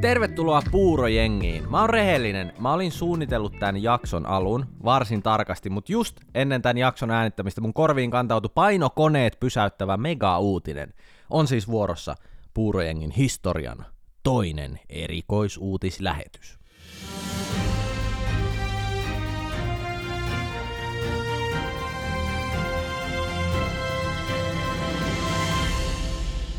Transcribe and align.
Tervetuloa 0.00 0.62
Puurojengiin. 0.70 1.70
Mä 1.70 1.80
oon 1.80 1.90
rehellinen. 1.90 2.52
Mä 2.58 2.72
olin 2.72 2.92
suunnitellut 2.92 3.58
tämän 3.58 3.82
jakson 3.82 4.26
alun 4.26 4.66
varsin 4.84 5.22
tarkasti, 5.22 5.70
mutta 5.70 5.92
just 5.92 6.20
ennen 6.34 6.62
tämän 6.62 6.78
jakson 6.78 7.10
äänittämistä 7.10 7.60
mun 7.60 7.74
korviin 7.74 8.10
kantautui 8.10 8.50
painokoneet 8.54 9.40
pysäyttävä 9.40 9.96
mega-uutinen. 9.96 10.94
On 11.30 11.48
siis 11.48 11.68
vuorossa 11.68 12.14
Puurojengin 12.54 13.10
historian 13.10 13.86
toinen 14.22 14.80
erikoisuutislähetys. 14.88 16.58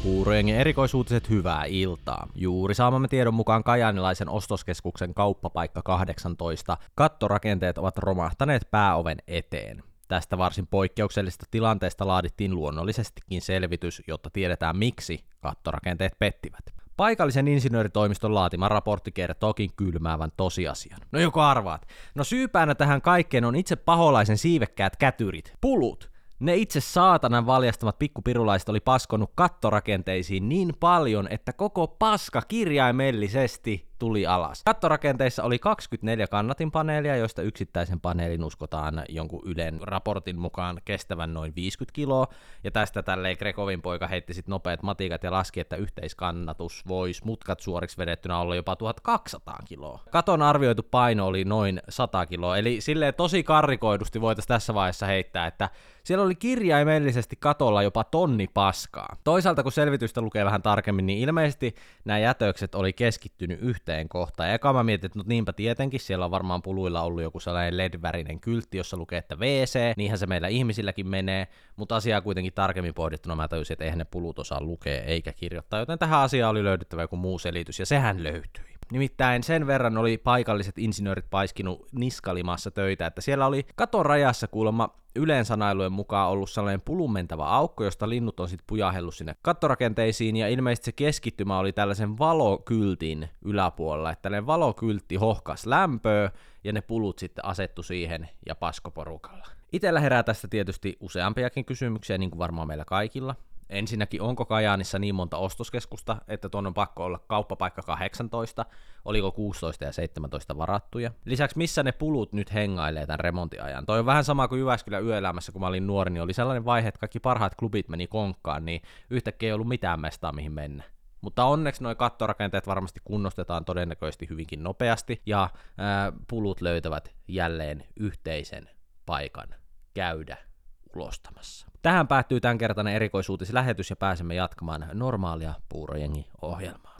Puurojengen 0.03 0.55
erikoisuutiset 0.55 1.29
hyvää 1.29 1.65
iltaa. 1.65 2.27
Juuri 2.35 2.75
saamamme 2.75 3.07
tiedon 3.07 3.33
mukaan 3.33 3.63
Kajaanilaisen 3.63 4.29
ostoskeskuksen 4.29 5.13
kauppapaikka 5.13 5.81
18 5.81 6.77
kattorakenteet 6.95 7.77
ovat 7.77 7.97
romahtaneet 7.97 8.71
pääoven 8.71 9.17
eteen. 9.27 9.83
Tästä 10.07 10.37
varsin 10.37 10.67
poikkeuksellisesta 10.67 11.45
tilanteesta 11.51 12.07
laadittiin 12.07 12.55
luonnollisestikin 12.55 13.41
selvitys, 13.41 14.01
jotta 14.07 14.29
tiedetään 14.29 14.77
miksi 14.77 15.25
kattorakenteet 15.41 16.19
pettivät. 16.19 16.73
Paikallisen 16.97 17.47
insinööritoimiston 17.47 18.35
laatima 18.35 18.69
raportti 18.69 19.11
kertookin 19.11 19.69
kylmäävän 19.75 20.31
tosiasian. 20.37 20.99
No 21.11 21.19
joko 21.19 21.41
arvaat? 21.41 21.87
No 22.15 22.23
syypäänä 22.23 22.75
tähän 22.75 23.01
kaikkeen 23.01 23.45
on 23.45 23.55
itse 23.55 23.75
paholaisen 23.75 24.37
siivekkäät 24.37 24.95
kätyrit, 24.95 25.53
pulut, 25.61 26.11
ne 26.39 26.55
itse 26.55 26.79
saatanan 26.81 27.45
valjastamat 27.45 27.99
pikkupirulaiset 27.99 28.69
oli 28.69 28.79
paskonut 28.79 29.31
kattorakenteisiin 29.35 30.49
niin 30.49 30.73
paljon, 30.79 31.27
että 31.29 31.53
koko 31.53 31.87
paska 31.87 32.41
kirjaimellisesti 32.41 33.88
tuli 33.99 34.27
alas. 34.27 34.61
Kattorakenteissa 34.65 35.43
oli 35.43 35.59
24 35.59 36.27
kannatinpaneelia, 36.27 37.15
joista 37.15 37.41
yksittäisen 37.41 37.99
paneelin 37.99 38.43
uskotaan 38.43 39.03
jonkun 39.09 39.41
Ylen 39.45 39.79
raportin 39.81 40.39
mukaan 40.39 40.81
kestävän 40.85 41.33
noin 41.33 41.55
50 41.55 41.95
kiloa, 41.95 42.27
ja 42.63 42.71
tästä 42.71 43.03
tälleen 43.03 43.35
Grekovin 43.39 43.81
poika 43.81 44.07
heitti 44.07 44.33
sitten 44.33 44.51
nopeat 44.51 44.83
matikat 44.83 45.23
ja 45.23 45.31
laski, 45.31 45.59
että 45.59 45.75
yhteiskannatus 45.75 46.83
voisi 46.87 47.25
mutkat 47.25 47.59
suoriksi 47.59 47.97
vedettynä 47.97 48.39
olla 48.39 48.55
jopa 48.55 48.75
1200 48.75 49.57
kiloa. 49.65 49.99
Katon 50.11 50.41
arvioitu 50.41 50.83
paino 50.83 51.27
oli 51.27 51.45
noin 51.45 51.81
100 51.89 52.25
kiloa, 52.25 52.57
eli 52.57 52.81
silleen 52.81 53.13
tosi 53.13 53.43
karrikoidusti 53.43 54.21
voitaisiin 54.21 54.47
tässä 54.47 54.73
vaiheessa 54.73 55.05
heittää, 55.05 55.47
että 55.47 55.69
siellä 56.03 56.25
oli 56.25 56.35
kirjaimellisesti 56.35 57.35
katolla 57.39 57.83
jopa 57.83 58.03
tonni 58.03 58.47
paskaa. 58.53 59.15
Toisaalta 59.23 59.63
kun 59.63 59.71
selvitystä 59.71 60.21
lukee 60.21 60.45
vähän 60.45 60.61
tarkemmin, 60.61 61.05
niin 61.05 61.19
ilmeisesti 61.19 61.75
nämä 62.05 62.19
jätökset 62.19 62.75
oli 62.75 62.93
keskittynyt 62.93 63.59
yhteen 63.61 63.88
kohtaan. 64.09 64.49
Ja 64.49 64.55
eka 64.55 64.73
mä 64.73 64.83
mietin, 64.83 65.05
että 65.05 65.19
no 65.19 65.23
niinpä 65.27 65.53
tietenkin, 65.53 65.99
siellä 65.99 66.25
on 66.25 66.31
varmaan 66.31 66.61
puluilla 66.61 67.01
ollut 67.01 67.23
joku 67.23 67.39
sellainen 67.39 67.77
LED-värinen 67.77 68.39
kyltti, 68.39 68.77
jossa 68.77 68.97
lukee, 68.97 69.19
että 69.19 69.35
WC, 69.35 69.79
niinhän 69.97 70.19
se 70.19 70.27
meillä 70.27 70.47
ihmisilläkin 70.47 71.07
menee, 71.07 71.47
mutta 71.75 71.95
asiaa 71.95 72.21
kuitenkin 72.21 72.53
tarkemmin 72.53 72.93
pohdittuna 72.93 73.35
mä 73.35 73.47
tajusin, 73.47 73.73
että 73.73 73.83
eihän 73.83 73.97
ne 73.97 74.05
pulut 74.05 74.39
osaa 74.39 74.61
lukea 74.61 75.03
eikä 75.03 75.33
kirjoittaa, 75.33 75.79
joten 75.79 75.99
tähän 75.99 76.19
asiaan 76.19 76.51
oli 76.51 76.63
löydettävä 76.63 77.01
joku 77.01 77.15
muu 77.15 77.39
selitys, 77.39 77.79
ja 77.79 77.85
sehän 77.85 78.23
löytyi. 78.23 78.68
Nimittäin 78.91 79.43
sen 79.43 79.67
verran 79.67 79.97
oli 79.97 80.17
paikalliset 80.17 80.77
insinöörit 80.77 81.29
paiskinut 81.29 81.87
niskalimassa 81.91 82.71
töitä, 82.71 83.05
että 83.05 83.21
siellä 83.21 83.45
oli 83.45 83.65
katon 83.75 84.05
rajassa 84.05 84.47
kuulemma 84.47 84.89
yleensanailujen 85.15 85.91
mukaan 85.91 86.29
ollut 86.29 86.49
sellainen 86.49 86.81
pulumentava 86.81 87.49
aukko, 87.49 87.83
josta 87.83 88.09
linnut 88.09 88.39
on 88.39 88.49
sitten 88.49 88.67
pujahellut 88.67 89.15
sinne 89.15 89.35
kattorakenteisiin, 89.41 90.35
ja 90.35 90.47
ilmeisesti 90.47 90.85
se 90.85 90.91
keskittymä 90.91 91.59
oli 91.59 91.73
tällaisen 91.73 92.17
valokyltin 92.17 93.29
yläpuolella, 93.45 94.11
että 94.11 94.21
tällainen 94.21 94.47
valokyltti 94.47 95.15
hohkas 95.15 95.65
lämpöä, 95.65 96.31
ja 96.63 96.73
ne 96.73 96.81
pulut 96.81 97.19
sitten 97.19 97.45
asettu 97.45 97.83
siihen 97.83 98.29
ja 98.45 98.55
paskoporukalla. 98.55 99.47
Itellä 99.71 99.99
herää 99.99 100.23
tästä 100.23 100.47
tietysti 100.47 100.97
useampiakin 100.99 101.65
kysymyksiä, 101.65 102.17
niin 102.17 102.31
kuin 102.31 102.39
varmaan 102.39 102.67
meillä 102.67 102.85
kaikilla. 102.85 103.35
Ensinnäkin, 103.69 104.21
onko 104.21 104.45
Kajaanissa 104.45 104.99
niin 104.99 105.15
monta 105.15 105.37
ostoskeskusta, 105.37 106.17
että 106.27 106.49
tuon 106.49 106.67
on 106.67 106.73
pakko 106.73 107.05
olla 107.05 107.19
kauppapaikka 107.27 107.81
18, 107.81 108.65
oliko 109.05 109.31
16 109.31 109.85
ja 109.85 109.91
17 109.91 110.57
varattuja. 110.57 111.11
Lisäksi, 111.25 111.57
missä 111.57 111.83
ne 111.83 111.91
pulut 111.91 112.33
nyt 112.33 112.53
hengailee 112.53 113.05
tämän 113.05 113.19
remontiajan? 113.19 113.85
Toi 113.85 113.99
on 113.99 114.05
vähän 114.05 114.23
sama 114.23 114.47
kuin 114.47 114.59
Jyväskylän 114.59 115.05
yöelämässä, 115.05 115.51
kun 115.51 115.61
mä 115.61 115.67
olin 115.67 115.87
nuori, 115.87 116.11
niin 116.11 116.21
oli 116.21 116.33
sellainen 116.33 116.65
vaihe, 116.65 116.87
että 116.87 116.99
kaikki 116.99 117.19
parhaat 117.19 117.55
klubit 117.55 117.89
meni 117.89 118.07
konkkaan, 118.07 118.65
niin 118.65 118.81
yhtäkkiä 119.09 119.47
ei 119.47 119.53
ollut 119.53 119.67
mitään 119.67 119.99
mestaa 119.99 120.31
mihin 120.31 120.51
mennä. 120.51 120.83
Mutta 121.21 121.43
onneksi 121.43 121.83
nuo 121.83 121.95
kattorakenteet 121.95 122.67
varmasti 122.67 122.99
kunnostetaan 123.03 123.65
todennäköisesti 123.65 124.29
hyvinkin 124.29 124.63
nopeasti, 124.63 125.21
ja 125.25 125.49
ää, 125.77 126.11
pulut 126.27 126.61
löytävät 126.61 127.11
jälleen 127.27 127.83
yhteisen 127.99 128.69
paikan 129.05 129.47
käydä 129.93 130.48
ulostamassa. 130.95 131.67
Tähän 131.81 132.07
päättyy 132.07 132.39
tämänkertainen 132.39 132.93
erikoisuutislähetys 132.93 133.89
ja 133.89 133.95
pääsemme 133.95 134.35
jatkamaan 134.35 134.85
normaalia 134.93 135.53
puurojengi-ohjelmaa. 135.69 136.95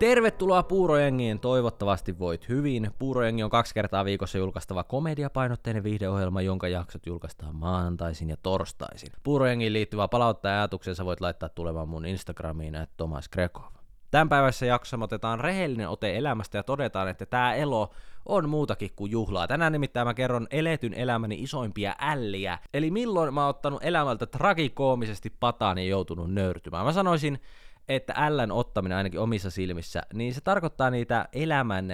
Tervetuloa 0.00 0.62
Puurojengiin, 0.62 1.40
toivottavasti 1.40 2.18
voit 2.18 2.48
hyvin. 2.48 2.90
Puurojengi 2.98 3.42
on 3.42 3.50
kaksi 3.50 3.74
kertaa 3.74 4.04
viikossa 4.04 4.38
julkaistava 4.38 4.84
komediapainotteinen 4.84 5.82
viihdeohjelma, 5.82 6.42
jonka 6.42 6.68
jaksot 6.68 7.06
julkaistaan 7.06 7.56
maanantaisin 7.56 8.30
ja 8.30 8.36
torstaisin. 8.42 9.12
Puurojengiin 9.22 9.72
liittyvää 9.72 10.08
palautta 10.08 10.48
ja 10.48 10.54
ajatuksensa 10.54 11.04
voit 11.04 11.20
laittaa 11.20 11.48
tulemaan 11.48 11.88
mun 11.88 12.06
Instagramiin, 12.06 12.74
että 12.74 12.94
Tomas 12.96 13.28
Grekov. 13.28 13.72
Tämän 14.10 14.28
päivässä 14.28 14.66
jaksossa 14.66 14.98
otetaan 15.04 15.40
rehellinen 15.40 15.88
ote 15.88 16.16
elämästä 16.16 16.58
ja 16.58 16.62
todetaan, 16.62 17.08
että 17.08 17.26
tämä 17.26 17.54
elo 17.54 17.90
on 18.26 18.48
muutakin 18.48 18.90
kuin 18.96 19.12
juhlaa. 19.12 19.48
Tänään 19.48 19.72
nimittäin 19.72 20.06
mä 20.06 20.14
kerron 20.14 20.46
eletyn 20.50 20.94
elämäni 20.94 21.42
isoimpia 21.42 21.94
älliä, 21.98 22.58
eli 22.74 22.90
milloin 22.90 23.34
mä 23.34 23.40
oon 23.40 23.50
ottanut 23.50 23.84
elämältä 23.84 24.26
tragikoomisesti 24.26 25.32
pataan 25.40 25.78
ja 25.78 25.84
joutunut 25.84 26.32
nöyrtymään. 26.32 26.86
Mä 26.86 26.92
sanoisin, 26.92 27.40
että 27.96 28.14
Ln 28.28 28.52
ottaminen 28.52 28.98
ainakin 28.98 29.20
omissa 29.20 29.50
silmissä, 29.50 30.02
niin 30.14 30.34
se 30.34 30.40
tarkoittaa 30.40 30.90
niitä 30.90 31.28
elämän 31.32 31.88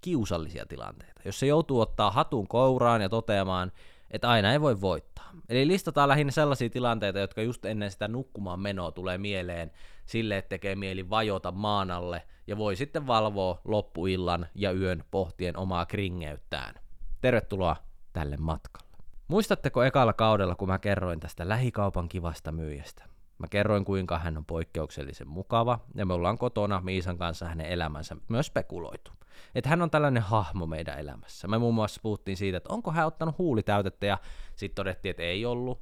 kiusallisia 0.00 0.66
tilanteita. 0.66 1.20
Jos 1.24 1.40
se 1.40 1.46
joutuu 1.46 1.80
ottaa 1.80 2.10
hatun 2.10 2.48
kouraan 2.48 3.02
ja 3.02 3.08
toteamaan, 3.08 3.72
että 4.10 4.30
aina 4.30 4.52
ei 4.52 4.60
voi 4.60 4.80
voittaa. 4.80 5.30
Eli 5.48 5.66
listataan 5.66 6.08
lähinnä 6.08 6.30
sellaisia 6.30 6.70
tilanteita, 6.70 7.18
jotka 7.18 7.42
just 7.42 7.64
ennen 7.64 7.90
sitä 7.90 8.08
nukkumaan 8.08 8.60
menoa 8.60 8.90
tulee 8.90 9.18
mieleen 9.18 9.70
sille, 10.06 10.38
että 10.38 10.48
tekee 10.48 10.76
mieli 10.76 11.10
vajota 11.10 11.52
maan 11.52 11.90
alle 11.90 12.22
ja 12.46 12.56
voi 12.56 12.76
sitten 12.76 13.06
valvoa 13.06 13.60
loppuillan 13.64 14.46
ja 14.54 14.72
yön 14.72 15.04
pohtien 15.10 15.56
omaa 15.56 15.86
kringeyttään. 15.86 16.74
Tervetuloa 17.20 17.76
tälle 18.12 18.36
matkalle. 18.36 18.96
Muistatteko 19.28 19.82
ekalla 19.82 20.12
kaudella, 20.12 20.54
kun 20.54 20.68
mä 20.68 20.78
kerroin 20.78 21.20
tästä 21.20 21.48
lähikaupan 21.48 22.08
kivasta 22.08 22.52
myyjästä? 22.52 23.11
Mä 23.42 23.48
kerroin, 23.48 23.84
kuinka 23.84 24.18
hän 24.18 24.36
on 24.36 24.44
poikkeuksellisen 24.44 25.28
mukava, 25.28 25.78
ja 25.94 26.06
me 26.06 26.14
ollaan 26.14 26.38
kotona 26.38 26.80
Miisan 26.80 27.18
kanssa 27.18 27.46
hänen 27.46 27.66
elämänsä 27.66 28.16
myös 28.28 28.46
spekuloitu. 28.46 29.12
Että 29.54 29.70
hän 29.70 29.82
on 29.82 29.90
tällainen 29.90 30.22
hahmo 30.22 30.66
meidän 30.66 30.98
elämässä. 30.98 31.48
Me 31.48 31.58
muun 31.58 31.74
muassa 31.74 32.00
puhuttiin 32.02 32.36
siitä, 32.36 32.56
että 32.56 32.72
onko 32.72 32.92
hän 32.92 33.06
ottanut 33.06 33.38
huulitäytettä, 33.38 34.06
ja 34.06 34.18
sitten 34.56 34.74
todettiin, 34.74 35.10
että 35.10 35.22
ei 35.22 35.46
ollut, 35.46 35.80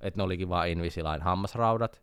että 0.00 0.18
ne 0.18 0.22
olikin 0.22 0.48
vain 0.48 0.72
Invisalign 0.72 1.22
hammasraudat, 1.22 2.02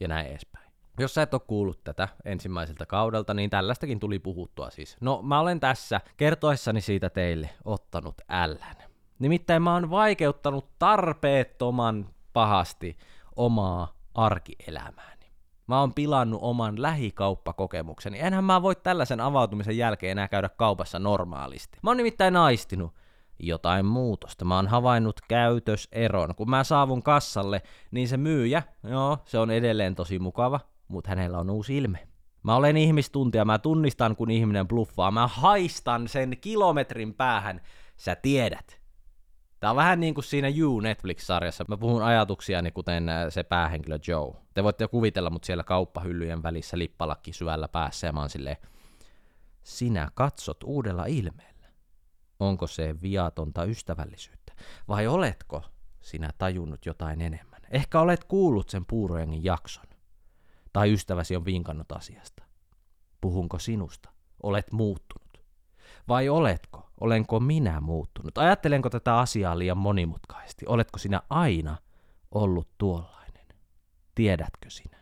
ja 0.00 0.08
näin 0.08 0.26
edespäin. 0.26 0.70
Jos 0.98 1.14
sä 1.14 1.22
et 1.22 1.34
ole 1.34 1.42
kuullut 1.46 1.84
tätä 1.84 2.08
ensimmäiseltä 2.24 2.86
kaudelta, 2.86 3.34
niin 3.34 3.50
tällaistakin 3.50 4.00
tuli 4.00 4.18
puhuttua 4.18 4.70
siis. 4.70 4.96
No, 5.00 5.22
mä 5.22 5.40
olen 5.40 5.60
tässä 5.60 6.00
kertoessani 6.16 6.80
siitä 6.80 7.10
teille 7.10 7.50
ottanut 7.64 8.14
ällän. 8.28 8.76
Nimittäin 9.18 9.62
mä 9.62 9.74
oon 9.74 9.90
vaikeuttanut 9.90 10.78
tarpeettoman 10.78 12.08
pahasti 12.32 12.96
omaa 13.36 13.99
arkielämääni. 14.14 15.26
Mä 15.66 15.80
oon 15.80 15.94
pilannut 15.94 16.40
oman 16.42 16.82
lähikauppakokemukseni. 16.82 18.20
Enhän 18.20 18.44
mä 18.44 18.62
voi 18.62 18.76
tällaisen 18.76 19.20
avautumisen 19.20 19.76
jälkeen 19.76 20.10
enää 20.10 20.28
käydä 20.28 20.48
kaupassa 20.48 20.98
normaalisti. 20.98 21.78
Mä 21.82 21.90
oon 21.90 21.96
nimittäin 21.96 22.36
aistinut 22.36 22.94
jotain 23.38 23.86
muutosta. 23.86 24.44
Mä 24.44 24.56
oon 24.56 24.68
havainnut 24.68 25.20
käytöseron. 25.28 26.34
Kun 26.34 26.50
mä 26.50 26.64
saavun 26.64 27.02
kassalle, 27.02 27.62
niin 27.90 28.08
se 28.08 28.16
myyjä, 28.16 28.62
joo, 28.84 29.18
se 29.24 29.38
on 29.38 29.50
edelleen 29.50 29.94
tosi 29.94 30.18
mukava, 30.18 30.60
mutta 30.88 31.10
hänellä 31.10 31.38
on 31.38 31.50
uusi 31.50 31.76
ilme. 31.76 32.08
Mä 32.42 32.56
olen 32.56 32.76
ihmistuntija, 32.76 33.44
mä 33.44 33.58
tunnistan 33.58 34.16
kun 34.16 34.30
ihminen 34.30 34.68
bluffaa, 34.68 35.10
mä 35.10 35.26
haistan 35.26 36.08
sen 36.08 36.36
kilometrin 36.40 37.14
päähän. 37.14 37.60
Sä 37.96 38.16
tiedät, 38.16 38.79
Tämä 39.60 39.70
on 39.70 39.76
vähän 39.76 40.00
niin 40.00 40.14
kuin 40.14 40.24
siinä 40.24 40.48
You 40.56 40.80
Netflix-sarjassa. 40.80 41.64
Mä 41.68 41.76
puhun 41.76 42.02
ajatuksiani, 42.02 42.70
kuten 42.70 43.08
äh, 43.08 43.26
se 43.28 43.42
päähenkilö 43.42 43.98
Joe. 44.08 44.34
Te 44.54 44.64
voitte 44.64 44.84
jo 44.84 44.88
kuvitella 44.88 45.30
mut 45.30 45.44
siellä 45.44 45.64
kauppahyllyjen 45.64 46.42
välissä 46.42 46.78
lippalakki 46.78 47.32
syvällä 47.32 47.68
päässä 47.68 48.06
ja 48.06 48.12
mä 48.12 48.20
oon 48.20 48.30
silleen, 48.30 48.56
sinä 49.62 50.08
katsot 50.14 50.62
uudella 50.64 51.04
ilmeellä. 51.06 51.68
Onko 52.40 52.66
se 52.66 52.94
viatonta 53.02 53.64
ystävällisyyttä? 53.64 54.52
Vai 54.88 55.06
oletko 55.06 55.62
sinä 56.00 56.30
tajunnut 56.38 56.86
jotain 56.86 57.20
enemmän? 57.20 57.60
Ehkä 57.70 58.00
olet 58.00 58.24
kuullut 58.24 58.68
sen 58.68 58.86
puurojengin 58.86 59.44
jakson. 59.44 59.86
Tai 60.72 60.92
ystäväsi 60.92 61.36
on 61.36 61.44
vinkannut 61.44 61.92
asiasta. 61.92 62.42
Puhunko 63.20 63.58
sinusta? 63.58 64.10
Olet 64.42 64.72
muuttunut. 64.72 65.40
Vai 66.08 66.28
oletko? 66.28 66.89
Olenko 67.00 67.40
minä 67.40 67.80
muuttunut? 67.80 68.38
Ajattelenko 68.38 68.90
tätä 68.90 69.18
asiaa 69.18 69.58
liian 69.58 69.78
monimutkaisesti? 69.78 70.66
Oletko 70.68 70.98
sinä 70.98 71.22
aina 71.30 71.76
ollut 72.30 72.68
tuollainen? 72.78 73.46
Tiedätkö 74.14 74.70
sinä? 74.70 74.96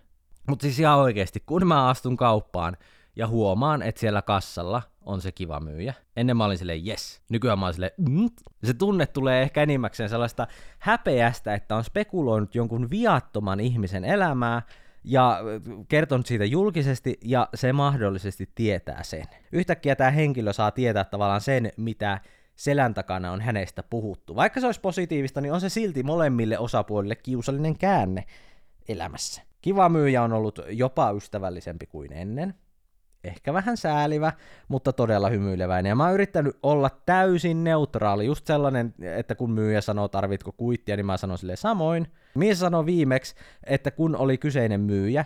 Mutta 0.49 0.63
siis 0.63 0.79
ihan 0.79 0.99
oikeasti, 0.99 1.41
kun 1.47 1.67
mä 1.67 1.89
astun 1.89 2.17
kauppaan 2.17 2.77
ja 3.17 3.29
huomaan, 3.29 3.83
että 3.83 4.01
siellä 4.01 4.23
kassalla 4.23 4.83
on 5.01 5.21
se 5.21 5.33
kiva 5.33 5.61
myyjä. 5.61 5.95
Ennen 6.17 6.37
mä 6.37 6.45
olin 6.45 6.59
silleen 6.59 6.89
yes, 6.89 7.23
nykyään 7.29 7.59
mä 7.59 7.67
olin 7.67 7.75
silleen 7.75 7.93
mm. 8.09 8.29
Se 8.65 8.75
tunne 8.75 9.07
tulee 9.07 9.43
ehkä 9.43 9.63
enimmäkseen 9.63 10.09
sellaista 10.09 10.47
häpeästä, 10.79 11.55
että 11.55 11.77
on 11.77 11.85
spekuloinut 11.85 12.55
jonkun 12.55 12.91
viattoman 12.91 13.61
ihmisen 13.61 14.05
elämää, 14.05 14.63
ja 15.09 15.41
kertonut 15.89 16.27
siitä 16.27 16.45
julkisesti, 16.45 17.19
ja 17.25 17.49
se 17.55 17.73
mahdollisesti 17.73 18.49
tietää 18.55 19.03
sen. 19.03 19.25
Yhtäkkiä 19.53 19.97
tämä 19.97 20.11
henkilö 20.11 20.53
saa 20.53 20.71
tietää 20.71 21.05
tavallaan 21.05 21.41
sen, 21.41 21.73
mitä 21.77 22.21
selän 22.57 22.95
takana 22.95 23.33
on 23.33 23.41
hänestä 23.41 23.83
puhuttu. 23.83 24.37
Vaikka 24.37 24.61
se 24.61 24.67
olisi 24.67 24.81
positiivista, 24.81 25.41
niin 25.41 25.53
on 25.53 25.61
se 25.61 25.69
silti 25.69 26.03
molemmille 26.03 26.59
osapuolille 26.59 27.17
kiusallinen 27.17 27.79
käänne 27.79 28.25
elämässä. 28.89 29.43
Kiva 29.63 29.89
myyjä 29.89 30.23
on 30.23 30.33
ollut 30.33 30.59
jopa 30.69 31.11
ystävällisempi 31.11 31.87
kuin 31.87 32.13
ennen. 32.13 32.55
Ehkä 33.25 33.53
vähän 33.53 33.77
säälivä, 33.77 34.33
mutta 34.69 34.93
todella 34.93 35.29
hymyileväinen. 35.29 35.91
Ja 35.91 35.97
mä 35.97 36.05
oon 36.05 36.15
yrittänyt 36.15 36.59
olla 36.63 36.91
täysin 37.07 37.65
neutraali, 37.65 38.27
just 38.27 38.47
sellainen, 38.47 38.95
että 39.01 39.35
kun 39.35 39.51
myyjä 39.51 39.81
sanoo 39.81 40.09
tarvitko 40.09 40.53
kuittia, 40.53 40.97
niin 40.97 41.07
mä 41.07 41.17
sanon 41.17 41.39
sille 41.39 41.57
samoin. 41.57 42.07
Miisa 42.35 42.61
sanoi 42.61 42.87
viimeksi, 42.87 43.35
että 43.65 43.91
kun 43.91 44.17
oli 44.17 44.39
kyseinen 44.39 44.81
myyjä, 44.81 45.25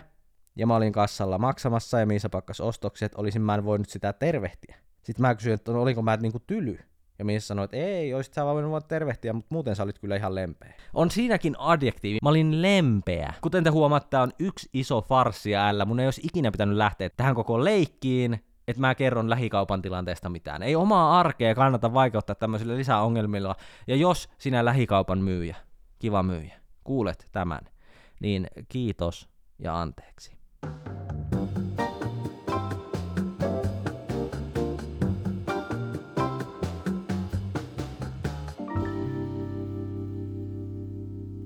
ja 0.55 0.67
mä 0.67 0.75
olin 0.75 0.93
kassalla 0.93 1.37
maksamassa 1.37 1.99
ja 1.99 2.05
Miisa 2.05 2.29
pakkas 2.29 2.61
ostokset, 2.61 3.15
olisin 3.15 3.41
mä 3.41 3.55
en 3.55 3.65
voinut 3.65 3.89
sitä 3.89 4.13
tervehtiä. 4.13 4.75
Sitten 5.03 5.21
mä 5.21 5.35
kysyin, 5.35 5.53
että 5.53 5.71
olinko 5.71 6.01
mä 6.01 6.17
niinku 6.17 6.39
tyly. 6.39 6.79
Ja 7.19 7.25
mies 7.25 7.47
sanoi, 7.47 7.65
että 7.65 7.77
ei, 7.77 8.13
olisit 8.13 8.33
sä 8.33 8.45
voinut 8.45 8.87
tervehtiä, 8.87 9.33
mutta 9.33 9.47
muuten 9.49 9.75
sä 9.75 9.83
olit 9.83 9.99
kyllä 9.99 10.15
ihan 10.15 10.35
lempeä. 10.35 10.73
On 10.93 11.11
siinäkin 11.11 11.55
adjektiivi. 11.57 12.17
Mä 12.23 12.29
olin 12.29 12.61
lempeä. 12.61 13.33
Kuten 13.41 13.63
te 13.63 13.69
huomaatte, 13.69 14.17
on 14.17 14.31
yksi 14.39 14.69
iso 14.73 15.01
farssi 15.01 15.55
äällä. 15.55 15.85
Mun 15.85 15.99
ei 15.99 16.07
olisi 16.07 16.21
ikinä 16.23 16.51
pitänyt 16.51 16.77
lähteä 16.77 17.09
tähän 17.09 17.35
koko 17.35 17.63
leikkiin, 17.63 18.43
että 18.67 18.81
mä 18.81 18.95
kerron 18.95 19.29
lähikaupan 19.29 19.81
tilanteesta 19.81 20.29
mitään. 20.29 20.63
Ei 20.63 20.75
omaa 20.75 21.19
arkea 21.19 21.55
kannata 21.55 21.93
vaikeuttaa 21.93 22.35
tämmöisillä 22.35 22.77
lisäongelmilla. 22.77 23.55
Ja 23.87 23.95
jos 23.95 24.29
sinä 24.37 24.65
lähikaupan 24.65 25.19
myyjä, 25.19 25.55
kiva 25.99 26.23
myyjä, 26.23 26.55
kuulet 26.83 27.27
tämän, 27.31 27.61
niin 28.19 28.47
kiitos 28.69 29.29
ja 29.59 29.81
anteeksi. 29.81 30.37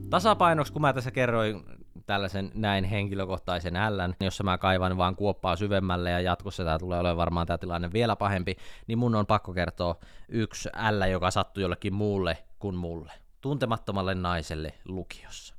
Tasapainoksi, 0.10 0.74
kun 0.74 0.82
mä 0.82 0.94
tässä 0.94 1.12
kerroin 1.12 1.64
tällaisen 2.06 2.52
näin 2.54 2.84
henkilökohtaisen 2.84 3.76
ällän, 3.76 4.16
jossa 4.22 4.44
mä 4.44 4.58
kaivan 4.58 4.98
vaan 4.98 5.16
kuoppaa 5.16 5.56
syvemmälle 5.56 6.12
ja 6.12 6.20
jatkossa 6.20 6.64
tämä 6.64 6.80
tulee 6.80 7.00
olemaan 7.00 7.18
varmaan 7.18 7.48
tämä 7.48 7.58
tilanne 7.58 7.94
vielä 7.94 8.16
pahempi, 8.16 8.56
niin 8.88 8.98
mun 8.98 9.16
on 9.16 9.26
pakko 9.26 9.54
kertoa 9.54 9.96
yksi 10.30 10.70
ällä, 10.74 11.08
joka 11.08 11.32
sattui 11.32 11.64
jollekin 11.64 11.94
muulle 11.94 12.38
kuin 12.60 12.76
mulle. 12.76 13.12
Tuntemattomalle 13.42 14.16
naiselle 14.16 14.74
lukiossa. 14.86 15.56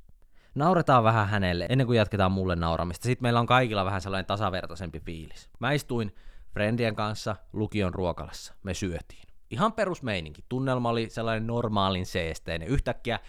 Nauretaan 0.55 1.03
vähän 1.03 1.27
hänelle 1.27 1.65
ennen 1.69 1.87
kuin 1.87 1.97
jatketaan 1.97 2.31
mulle 2.31 2.55
nauramista. 2.55 3.03
Sitten 3.03 3.25
meillä 3.25 3.39
on 3.39 3.45
kaikilla 3.45 3.85
vähän 3.85 4.01
sellainen 4.01 4.25
tasavertaisempi 4.25 4.99
fiilis. 4.99 5.49
Mä 5.59 5.71
istuin 5.71 6.15
friendien 6.53 6.95
kanssa 6.95 7.35
lukion 7.53 7.93
ruokalassa. 7.93 8.53
Me 8.63 8.73
syötiin. 8.73 9.23
Ihan 9.51 9.73
perusmeininki. 9.73 10.45
Tunnelma 10.49 10.89
oli 10.89 11.09
sellainen 11.09 11.47
normaalin 11.47 12.05
seesteinen. 12.05 12.67
Yhtäkkiä 12.67 13.19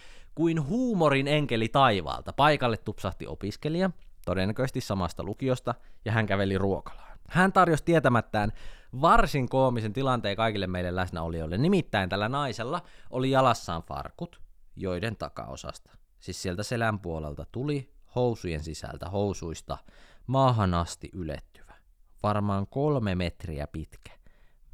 kuin 0.41 0.67
huumorin 0.67 1.29
enkeli 1.29 1.69
taivaalta. 1.69 2.33
Paikalle 2.33 2.77
tupsahti 2.77 3.27
opiskelija, 3.27 3.91
todennäköisesti 4.25 4.81
samasta 4.81 5.25
lukiosta, 5.25 5.75
ja 6.05 6.13
hän 6.13 6.27
käveli 6.27 6.59
ruokalaan. 6.59 7.19
Hän 7.29 7.53
tarjosi 7.53 7.85
tietämättään 7.85 8.53
varsin 9.01 9.49
koomisen 9.49 9.93
tilanteen 9.93 10.37
kaikille 10.37 10.67
meille 10.67 10.97
läsnäolijoille. 10.97 11.59
Nimittäin 11.59 12.09
tällä 12.09 12.29
naisella 12.29 12.83
oli 13.11 13.31
jalassaan 13.31 13.83
farkut, 13.83 14.41
joiden 14.77 15.17
takaosasta, 15.17 15.91
siis 16.21 16.43
sieltä 16.43 16.63
selän 16.63 17.01
puolelta, 17.01 17.47
tuli 17.53 17.93
housujen 18.15 18.65
sisältä 18.65 19.09
housuista 19.09 19.79
maahan 20.27 20.75
asti 20.75 21.11
ylettyvä, 21.13 21.75
varmaan 22.23 22.67
kolme 22.67 23.15
metriä 23.15 23.67
pitkä, 23.67 24.13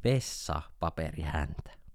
vessapaperihäntä 0.05 1.86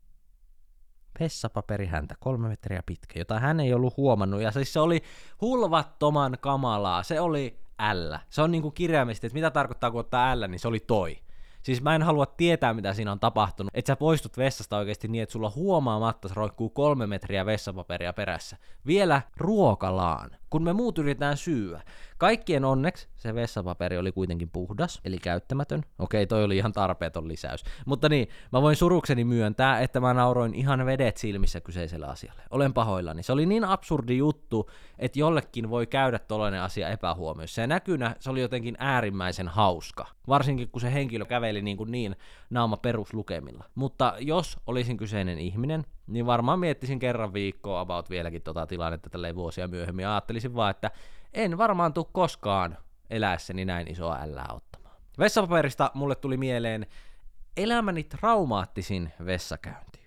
vessapaperi 1.20 1.86
häntä, 1.86 2.16
kolme 2.20 2.48
metriä 2.48 2.84
pitkä, 2.86 3.20
jota 3.20 3.40
hän 3.40 3.60
ei 3.60 3.74
ollut 3.74 3.98
huomannut. 3.98 4.42
Ja 4.42 4.52
siis 4.52 4.74
se 4.74 4.80
oli 4.80 5.04
hulvattoman 5.42 6.38
kamalaa, 6.42 7.04
se 7.04 7.20
oli 7.20 7.60
L. 7.94 8.16
Se 8.30 8.42
on 8.42 8.52
niinku 8.52 8.72
kirjaimisesti, 8.72 9.28
että 9.28 9.34
mitä 9.34 9.52
tarkoittaa 9.52 9.92
kun 9.92 10.00
ottaa 10.00 10.40
L, 10.40 10.48
niin 10.48 10.60
se 10.60 10.68
oli 10.68 10.80
toi. 10.80 11.18
Siis 11.64 11.82
mä 11.82 11.96
en 11.96 12.04
halua 12.04 12.26
tietää, 12.26 12.74
mitä 12.74 12.94
siinä 12.94 13.12
on 13.12 13.20
tapahtunut. 13.20 13.72
Että 13.74 13.92
sä 13.92 13.96
poistut 13.96 14.38
vessasta 14.38 14.78
oikeasti 14.78 15.08
niin, 15.08 15.24
että 15.24 15.34
sulla 15.34 15.52
huomaamatta 15.56 16.28
se 16.28 16.34
roikkuu 16.34 16.70
kolme 16.70 17.08
metriä 17.08 17.46
vessapaperia 17.46 18.14
perässä. 18.14 18.58
Vielä 18.86 19.22
ruokalaan, 19.38 20.32
kun 20.52 20.64
me 20.64 20.74
muut 20.74 20.98
yritetään 20.98 21.38
syyä. 21.38 21.82
Kaikkien 22.18 22.66
onneksi 22.66 23.08
se 23.18 23.36
vessapaperi 23.36 23.98
oli 23.98 24.12
kuitenkin 24.12 24.50
puhdas, 24.50 25.02
eli 25.06 25.18
käyttämätön. 25.18 25.84
Okei, 26.00 26.28
toi 26.28 26.44
oli 26.44 26.58
ihan 26.58 26.74
tarpeeton 26.74 27.28
lisäys. 27.28 27.64
Mutta 27.86 28.10
niin, 28.10 28.28
mä 28.52 28.62
voin 28.62 28.76
surukseni 28.76 29.24
myöntää, 29.24 29.80
että 29.80 30.00
mä 30.00 30.14
nauroin 30.14 30.54
ihan 30.54 30.86
vedet 30.86 31.18
silmissä 31.18 31.62
kyseiselle 31.62 32.08
asialle. 32.08 32.42
Olen 32.50 32.74
pahoillani. 32.74 33.24
Se 33.24 33.32
oli 33.34 33.46
niin 33.46 33.64
absurdi 33.64 34.18
juttu, 34.18 34.70
että 35.00 35.20
jollekin 35.20 35.70
voi 35.70 35.88
käydä 35.88 36.20
tollainen 36.20 36.62
asia 36.62 36.90
epähuomioissa. 36.90 37.62
Ja 37.62 37.68
näkynä 37.68 38.16
se 38.20 38.30
oli 38.30 38.42
jotenkin 38.42 38.76
äärimmäisen 38.80 39.48
hauska. 39.48 40.06
Varsinkin 40.28 40.70
kun 40.70 40.82
se 40.82 40.94
henkilö 40.94 41.26
käveli 41.26 41.62
niin, 41.62 41.78
kuin 41.78 41.92
niin 41.92 42.16
naama 42.50 42.78
peruslukemilla. 42.78 43.64
Mutta 43.76 44.14
jos 44.20 44.58
olisin 44.68 44.98
kyseinen 44.98 45.38
ihminen, 45.38 45.86
niin 46.08 46.26
varmaan 46.26 46.60
miettisin 46.60 47.00
kerran 47.00 47.34
viikkoa 47.34 47.80
about 47.80 48.10
vieläkin 48.10 48.42
tota 48.42 48.68
tilannetta 48.68 49.10
tälleen 49.10 49.36
vuosia 49.36 49.68
myöhemmin. 49.68 50.08
Ajattelisin 50.08 50.56
vaan, 50.56 50.72
että 50.72 50.92
en 51.34 51.58
varmaan 51.58 51.94
tule 51.94 52.06
koskaan 52.12 52.78
eläessäni 53.10 53.66
näin 53.66 53.92
isoa 53.92 54.20
ällää 54.22 54.48
ottamaan. 54.54 54.96
Vessapaperista 55.20 55.92
mulle 55.94 56.16
tuli 56.16 56.38
mieleen 56.38 56.86
elämäni 57.58 58.04
traumaattisin 58.04 59.14
vessakäynti. 59.26 60.06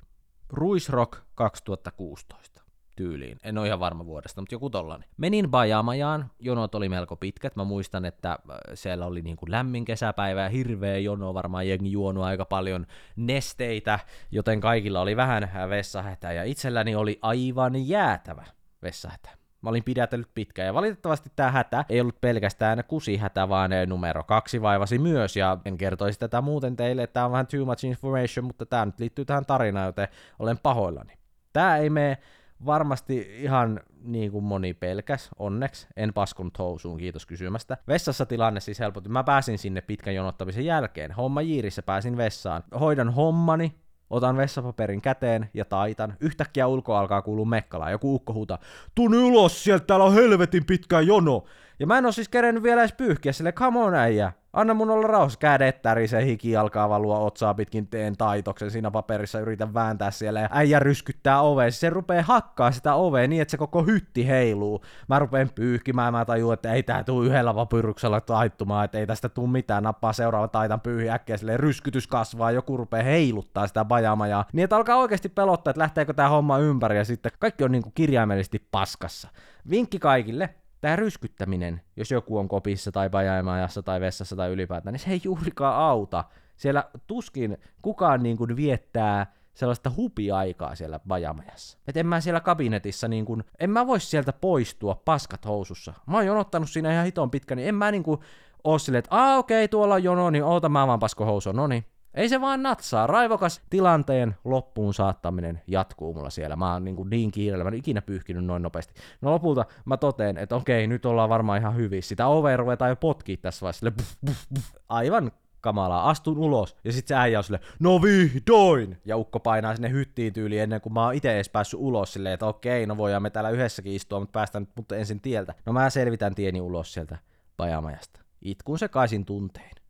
Ruisrock 0.48 1.18
2016 1.34 2.63
tyyliin. 2.96 3.38
En 3.42 3.58
ole 3.58 3.66
ihan 3.66 3.80
varma 3.80 4.06
vuodesta, 4.06 4.40
mutta 4.40 4.54
joku 4.54 4.70
tollanen. 4.70 5.08
Menin 5.16 5.50
Bajamajaan, 5.50 6.30
jonot 6.38 6.74
oli 6.74 6.88
melko 6.88 7.16
pitkät. 7.16 7.56
Mä 7.56 7.64
muistan, 7.64 8.04
että 8.04 8.30
äh, 8.30 8.38
siellä 8.74 9.06
oli 9.06 9.22
niin 9.22 9.36
kuin 9.36 9.50
lämmin 9.50 9.84
kesäpäivä 9.84 10.42
ja 10.42 10.48
hirveä 10.48 10.98
jono, 10.98 11.34
varmaan 11.34 11.68
jengi 11.68 11.92
juonut 11.92 12.24
aika 12.24 12.44
paljon 12.44 12.86
nesteitä, 13.16 13.98
joten 14.30 14.60
kaikilla 14.60 15.00
oli 15.00 15.16
vähän 15.16 15.50
vessahätä 15.68 16.32
ja 16.32 16.44
itselläni 16.44 16.94
oli 16.94 17.18
aivan 17.22 17.88
jäätävä 17.88 18.44
vessahätä. 18.82 19.30
Mä 19.62 19.70
olin 19.70 19.84
pidätellyt 19.84 20.30
pitkään, 20.34 20.66
ja 20.66 20.74
valitettavasti 20.74 21.30
tämä 21.36 21.50
hätä 21.50 21.84
ei 21.88 22.00
ollut 22.00 22.20
pelkästään 22.20 22.84
kusihätä, 22.88 23.48
vaan 23.48 23.70
numero 23.86 24.24
kaksi 24.24 24.62
vaivasi 24.62 24.98
myös, 24.98 25.36
ja 25.36 25.58
en 25.64 25.78
kertoisi 25.78 26.18
tätä 26.18 26.40
muuten 26.40 26.76
teille, 26.76 27.02
että 27.02 27.14
tämä 27.14 27.26
on 27.26 27.32
vähän 27.32 27.46
too 27.46 27.64
much 27.64 27.84
information, 27.84 28.46
mutta 28.46 28.66
tämä 28.66 28.86
nyt 28.86 29.00
liittyy 29.00 29.24
tähän 29.24 29.46
tarinaan, 29.46 29.86
joten 29.86 30.08
olen 30.38 30.58
pahoillani. 30.58 31.12
Tämä 31.52 31.76
ei 31.76 31.90
mene 31.90 32.18
varmasti 32.66 33.42
ihan 33.42 33.80
niin 34.04 34.33
kuin 34.33 34.44
moni 34.44 34.75
pelkäs, 34.75 35.30
onneksi. 35.38 35.87
En 35.97 36.12
paskunut 36.12 36.59
housuun, 36.59 36.99
kiitos 36.99 37.26
kysymästä. 37.26 37.76
Vessassa 37.88 38.26
tilanne 38.26 38.61
siis 38.61 38.80
helpotti. 38.80 39.09
Mä 39.09 39.25
pääsin 39.25 39.59
sinne 39.59 39.80
pitkän 39.80 40.14
jonottamisen 40.14 40.64
jälkeen. 40.64 41.12
Homma 41.12 41.42
jiirissä 41.42 41.83
pääsin 41.83 42.16
vessaan. 42.16 42.62
Hoidan 42.80 43.14
hommani, 43.14 43.75
otan 44.11 44.37
vessapaperin 44.37 45.02
käteen 45.02 45.50
ja 45.54 45.64
taitan. 45.64 46.16
Yhtäkkiä 46.21 46.66
ulko 46.66 46.94
alkaa 46.94 47.23
kuulua 47.23 47.47
mekkalaa. 47.47 47.90
Joku 47.90 48.14
ukko 48.14 48.33
huutaa, 48.33 48.59
tun 48.94 49.14
ulos 49.14 49.64
sieltä, 49.64 49.87
täällä 49.87 50.04
on 50.04 50.14
helvetin 50.14 50.64
pitkä 50.64 51.00
jono. 51.00 51.44
Ja 51.78 51.87
mä 51.87 51.99
en 51.99 52.06
oo 52.06 52.12
siis 52.12 52.28
kerennyt 52.28 52.62
vielä 52.62 52.80
edes 52.80 52.92
pyyhkiä 52.92 53.33
sille, 53.33 53.52
come 53.52 53.78
on 53.78 53.94
äijä. 53.94 54.33
Anna 54.54 54.75
mun 54.75 54.90
olla 54.90 55.06
rauhassa 55.06 55.38
kädet 55.38 55.82
tärisee, 55.82 56.25
hiki 56.25 56.56
alkaa 56.56 56.88
valua 56.88 57.18
otsaa 57.18 57.54
pitkin, 57.54 57.87
teen 57.87 58.16
taitoksen 58.16 58.70
siinä 58.70 58.90
paperissa, 58.90 59.40
yritän 59.40 59.75
vääntää 59.75 60.11
siellä 60.11 60.40
ja 60.40 60.49
äijä 60.52 60.78
ryskyttää 60.78 61.40
oveen. 61.40 61.73
Siis 61.73 61.80
se 61.80 61.90
rupeaa 61.90 62.23
hakkaa 62.23 62.70
sitä 62.70 62.94
ovea 62.94 63.28
niin, 63.28 63.42
että 63.42 63.50
se 63.50 63.56
koko 63.56 63.82
hytti 63.82 64.28
heiluu. 64.28 64.84
Mä 65.08 65.18
rupeen 65.18 65.50
pyyhkimään, 65.54 66.12
mä 66.12 66.25
tajuun, 66.25 66.54
että 66.54 66.73
ei 66.73 66.82
tää 66.82 67.04
tuu 67.04 67.23
yhdellä 67.23 67.54
vapyryksellä 67.54 68.20
taittumaan, 68.20 68.84
että 68.84 68.99
ei 68.99 69.06
tästä 69.06 69.28
tuu 69.28 69.46
mitään, 69.46 69.82
nappaa 69.82 70.12
seuraava 70.12 70.49
taitan 70.49 70.80
pyyhi 70.80 71.11
äkkiä, 71.11 71.37
silleen 71.37 71.61
ryskytys 71.61 72.06
kasvaa, 72.06 72.50
joku 72.50 72.76
rupeaa 72.76 73.04
heiluttaa 73.04 73.66
sitä 73.66 73.84
bajamajaa. 73.84 74.44
Niin 74.52 74.64
että 74.64 74.76
alkaa 74.76 74.96
oikeasti 74.96 75.28
pelottaa, 75.28 75.70
että 75.70 75.82
lähteekö 75.82 76.12
tää 76.12 76.28
homma 76.28 76.58
ympäri 76.58 76.96
ja 76.96 77.04
sitten 77.04 77.32
kaikki 77.38 77.64
on 77.64 77.73
niinku 77.73 77.92
kirjaimellisesti 77.94 78.68
paskassa. 78.70 79.28
Vinkki 79.70 79.99
kaikille, 79.99 80.54
tämä 80.84 80.96
ryskyttäminen, 80.96 81.80
jos 81.96 82.10
joku 82.10 82.38
on 82.38 82.48
kopissa 82.48 82.92
tai 82.92 83.10
pajaimajassa 83.10 83.82
tai 83.82 84.00
vessassa 84.00 84.36
tai 84.36 84.50
ylipäätään, 84.50 84.92
niin 84.92 85.00
se 85.00 85.10
ei 85.10 85.20
juurikaan 85.24 85.76
auta. 85.76 86.24
Siellä 86.56 86.84
tuskin 87.06 87.58
kukaan 87.82 88.22
niin 88.22 88.36
kuin 88.36 88.56
viettää 88.56 89.32
sellaista 89.54 89.90
hupiaikaa 89.96 90.74
siellä 90.74 91.00
bajamajassa. 91.08 91.78
Et 91.88 91.96
en 91.96 92.06
mä 92.06 92.20
siellä 92.20 92.40
kabinetissa 92.40 93.08
niin 93.08 93.24
kuin, 93.24 93.44
en 93.60 93.70
mä 93.70 93.86
vois 93.86 94.10
sieltä 94.10 94.32
poistua 94.32 95.02
paskat 95.04 95.44
housussa. 95.44 95.94
Mä 96.06 96.16
oon 96.16 96.26
jonottanut 96.26 96.70
siinä 96.70 96.92
ihan 96.92 97.04
hiton 97.04 97.30
pitkä, 97.30 97.54
niin 97.54 97.68
en 97.68 97.74
mä 97.74 97.90
niin 97.90 98.02
kuin 98.02 98.20
oo 98.64 98.78
silleen, 98.78 98.98
että 98.98 99.36
okei, 99.36 99.64
okay, 99.64 99.68
tuolla 99.68 99.94
on 99.94 100.04
jono, 100.04 100.30
niin 100.30 100.44
oota 100.44 100.68
mä 100.68 100.86
vaan 100.86 101.00
pasko 101.00 101.24
housu, 101.24 101.52
no 101.52 101.66
niin. 101.66 101.84
Ei 102.14 102.28
se 102.28 102.40
vaan 102.40 102.62
natsaa. 102.62 103.06
Raivokas 103.06 103.62
tilanteen 103.71 104.37
loppuun 104.44 104.94
saattaminen 104.94 105.62
jatkuu 105.66 106.14
mulla 106.14 106.30
siellä. 106.30 106.56
Mä 106.56 106.73
oon 106.73 106.85
niin, 106.85 106.97
kuin 106.97 107.11
niin 107.11 107.30
kiireellä, 107.30 107.64
mä 107.64 107.68
en 107.68 107.75
ikinä 107.75 108.02
pyyhkinyt 108.02 108.44
noin 108.44 108.62
nopeasti. 108.62 108.94
No 109.21 109.30
lopulta 109.30 109.64
mä 109.85 109.97
toteen, 109.97 110.38
että 110.38 110.56
okei, 110.56 110.87
nyt 110.87 111.06
ollaan 111.06 111.28
varmaan 111.28 111.61
ihan 111.61 111.76
hyvin. 111.76 112.02
Sitä 112.02 112.26
ovea 112.26 112.56
ruvetaan 112.56 112.90
jo 112.90 112.97
potkii 112.97 113.37
tässä 113.37 113.62
vaiheessa. 113.62 113.90
Buff, 113.90 114.16
buff, 114.26 114.44
buff. 114.54 114.66
Aivan 114.88 115.33
kamalaa. 115.61 116.11
Astun 116.11 116.38
ulos. 116.38 116.76
Ja 116.85 116.92
sit 116.92 117.06
se 117.06 117.14
äijä 117.14 117.38
on 117.38 117.44
silleen, 117.44 117.64
no 117.80 118.02
vihdoin! 118.02 118.99
Ja 119.04 119.16
ukko 119.16 119.40
painaa 119.40 119.75
sinne 119.75 119.90
hyttiin 119.90 120.33
tyyliin 120.33 120.62
ennen 120.62 120.80
kuin 120.80 120.92
mä 120.92 121.04
oon 121.04 121.14
itse 121.14 121.35
edes 121.35 121.49
päässyt 121.49 121.80
ulos 121.80 122.12
silleen, 122.12 122.35
että 122.35 122.47
okei, 122.47 122.87
no 122.87 122.97
voidaan 122.97 123.23
me 123.23 123.30
täällä 123.30 123.50
yhdessäkin 123.50 123.92
istua, 123.92 124.21
mutta 124.21 124.33
päästään 124.33 124.62
nyt 124.62 124.76
mutta 124.76 124.97
ensin 124.97 125.21
tieltä. 125.21 125.54
No 125.66 125.73
mä 125.73 125.90
selvitän 125.90 126.35
tieni 126.35 126.61
ulos 126.61 126.92
sieltä 126.92 127.18
pajamajasta. 127.56 128.21
Itkun 128.42 128.78
sekaisin 128.78 129.25
tuntein 129.25 129.83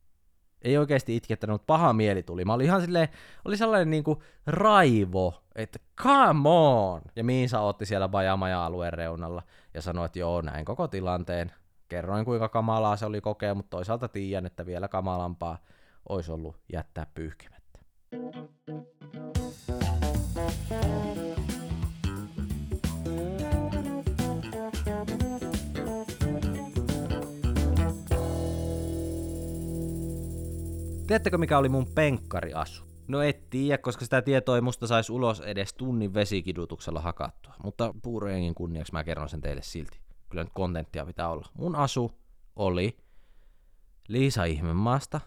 ei 0.65 0.79
oikeasti 0.79 1.17
itkettänyt, 1.17 1.55
mutta 1.55 1.67
paha 1.67 1.93
mieli 1.93 2.23
tuli. 2.23 2.45
Mä 2.45 2.55
olin 2.55 2.67
ihan 2.67 2.81
silleen, 2.81 3.09
oli 3.45 3.57
sellainen 3.57 3.91
niinku 3.91 4.23
raivo, 4.47 5.43
että 5.55 5.79
come 6.03 6.49
on! 6.49 7.03
Ja 7.17 7.25
Miisa 7.25 7.61
otti 7.61 7.87
siellä 7.87 8.09
Bajamaja-alueen 8.09 8.93
reunalla 8.93 9.43
ja 9.75 9.83
sanoi, 9.83 10.07
että 10.07 10.19
joo, 10.19 10.41
näin 10.41 10.65
koko 10.65 10.89
tilanteen. 10.89 11.53
Kerroin, 11.89 12.25
kuinka 12.25 12.49
kamalaa 12.49 12.97
se 12.97 13.07
oli 13.07 13.21
kokea, 13.21 13.55
mutta 13.55 13.71
toisaalta 13.71 14.09
tiedän, 14.09 14.47
että 14.47 14.67
vielä 14.67 14.89
kamalampaa 14.89 15.59
olisi 16.09 16.33
ollut 16.33 16.57
jättää 16.73 17.07
pyyhkimättä. 17.15 17.79
Tiedättekö 31.15 31.39
mikä 31.39 31.59
oli 31.59 31.69
mun 31.69 31.87
penkkariasu? 31.95 32.85
No 33.09 33.23
et 33.23 33.51
tiedä, 33.51 33.79
koska 33.79 34.05
sitä 34.05 34.23
tietoa 34.23 34.55
ei 34.55 34.61
musta 34.61 34.87
saisi 34.87 35.13
ulos 35.13 35.41
edes 35.41 35.75
tunnin 35.75 36.15
vesikidutuksella 36.15 37.01
hakattua. 37.01 37.55
Mutta 37.63 37.95
puurojenkin 38.03 38.55
kunniaksi 38.55 38.93
mä 38.93 39.05
kerron 39.05 39.29
sen 39.29 39.41
teille 39.41 39.63
silti. 39.63 40.01
Kyllä 40.31 40.45
nyt 40.45 40.53
kontenttia 40.55 41.07
pitää 41.07 41.29
olla. 41.29 41.47
Mun 41.59 41.77
asu 41.77 42.13
oli 42.57 42.97
Liisa 44.09 44.45
Ihmemaasta, 44.45 45.21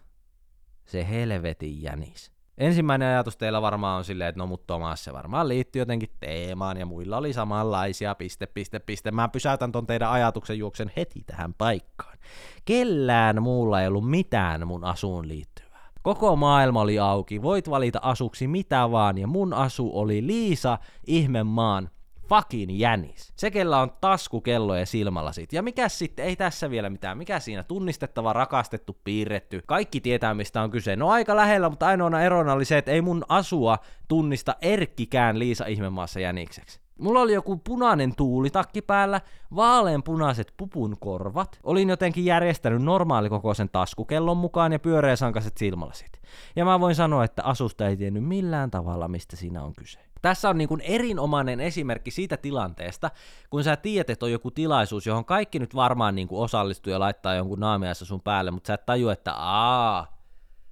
se 0.85 1.09
helvetin 1.09 1.81
jänis. 1.81 2.31
Ensimmäinen 2.57 3.07
ajatus 3.07 3.37
teillä 3.37 3.61
varmaan 3.61 3.97
on 3.97 4.05
silleen, 4.05 4.29
että 4.29 4.39
no 4.39 4.47
mut 4.47 4.67
Tomas 4.67 5.03
se 5.03 5.13
varmaan 5.13 5.47
liittyy 5.47 5.81
jotenkin 5.81 6.11
teemaan 6.19 6.77
ja 6.77 6.85
muilla 6.85 7.17
oli 7.17 7.33
samanlaisia, 7.33 8.15
piste, 8.15 8.45
piste, 8.45 8.79
piste. 8.79 9.11
Mä 9.11 9.27
pysäytän 9.27 9.71
ton 9.71 9.87
teidän 9.87 10.09
ajatuksen 10.09 10.57
juoksen 10.57 10.91
heti 10.97 11.23
tähän 11.23 11.53
paikkaan. 11.53 12.17
Kellään 12.65 13.41
muulla 13.41 13.81
ei 13.81 13.87
ollut 13.87 14.09
mitään 14.09 14.67
mun 14.67 14.83
asuun 14.83 15.27
liittyen 15.27 15.56
Koko 16.07 16.35
maailma 16.35 16.81
oli 16.81 16.99
auki, 16.99 17.41
voit 17.41 17.69
valita 17.69 17.99
asuksi 18.01 18.47
mitä 18.47 18.91
vaan, 18.91 19.17
ja 19.17 19.27
mun 19.27 19.53
asu 19.53 19.91
oli 19.93 20.27
Liisa 20.27 20.77
Ihmemaan 21.07 21.89
fucking 22.29 22.79
jänis. 22.79 23.33
Se, 23.35 23.51
kellä 23.51 23.79
on 23.79 23.91
taskukello 24.01 24.75
ja 24.75 24.85
silmälasit. 24.85 25.53
Ja 25.53 25.63
mikä 25.63 25.89
sitten, 25.89 26.25
ei 26.25 26.35
tässä 26.35 26.69
vielä 26.69 26.89
mitään, 26.89 27.17
mikä 27.17 27.39
siinä 27.39 27.63
tunnistettava, 27.63 28.33
rakastettu, 28.33 28.97
piirretty. 29.03 29.61
Kaikki 29.65 30.01
tietää, 30.01 30.33
mistä 30.33 30.61
on 30.61 30.71
kyse. 30.71 30.95
No 30.95 31.09
aika 31.09 31.35
lähellä, 31.35 31.69
mutta 31.69 31.87
ainoana 31.87 32.21
erona 32.21 32.53
oli 32.53 32.65
se, 32.65 32.77
että 32.77 32.91
ei 32.91 33.01
mun 33.01 33.23
asua 33.29 33.77
tunnista 34.07 34.55
Erkkikään 34.61 35.39
Liisa 35.39 35.65
Ihmemaassa 35.65 36.19
jänikseksi. 36.19 36.86
Mulla 36.99 37.19
oli 37.19 37.33
joku 37.33 37.57
punainen 37.57 38.15
tuulitakki 38.15 38.81
päällä, 38.81 39.21
vaaleanpunaiset 39.55 40.53
pupun 40.57 40.95
korvat, 40.99 41.59
olin 41.63 41.89
jotenkin 41.89 42.25
järjestänyt 42.25 42.81
normaalikokoisen 42.81 43.69
taskukellon 43.69 44.37
mukaan 44.37 44.73
ja 44.73 44.79
pyöreäsankaset 44.79 45.57
silmälasit. 45.57 46.21
Ja 46.55 46.65
mä 46.65 46.79
voin 46.79 46.95
sanoa, 46.95 47.23
että 47.23 47.43
asusta 47.43 47.87
ei 47.87 47.97
tiennyt 47.97 48.23
millään 48.23 48.71
tavalla, 48.71 49.07
mistä 49.07 49.35
siinä 49.35 49.63
on 49.63 49.73
kyse. 49.73 49.99
Tässä 50.21 50.49
on 50.49 50.57
niin 50.57 50.67
kuin 50.67 50.81
erinomainen 50.81 51.59
esimerkki 51.59 52.11
siitä 52.11 52.37
tilanteesta, 52.37 53.11
kun 53.49 53.63
sä 53.63 53.75
tiedät, 53.75 54.09
että 54.09 54.25
on 54.25 54.31
joku 54.31 54.51
tilaisuus, 54.51 55.05
johon 55.05 55.25
kaikki 55.25 55.59
nyt 55.59 55.75
varmaan 55.75 56.15
niin 56.15 56.27
kuin 56.27 56.41
osallistuu 56.41 56.91
ja 56.91 56.99
laittaa 56.99 57.35
jonkun 57.35 57.59
naamiassa 57.59 58.05
sun 58.05 58.21
päälle, 58.21 58.51
mutta 58.51 58.67
sä 58.67 58.73
et 58.73 58.85
tajua, 58.85 59.13
että 59.13 59.33
aa, 59.33 60.17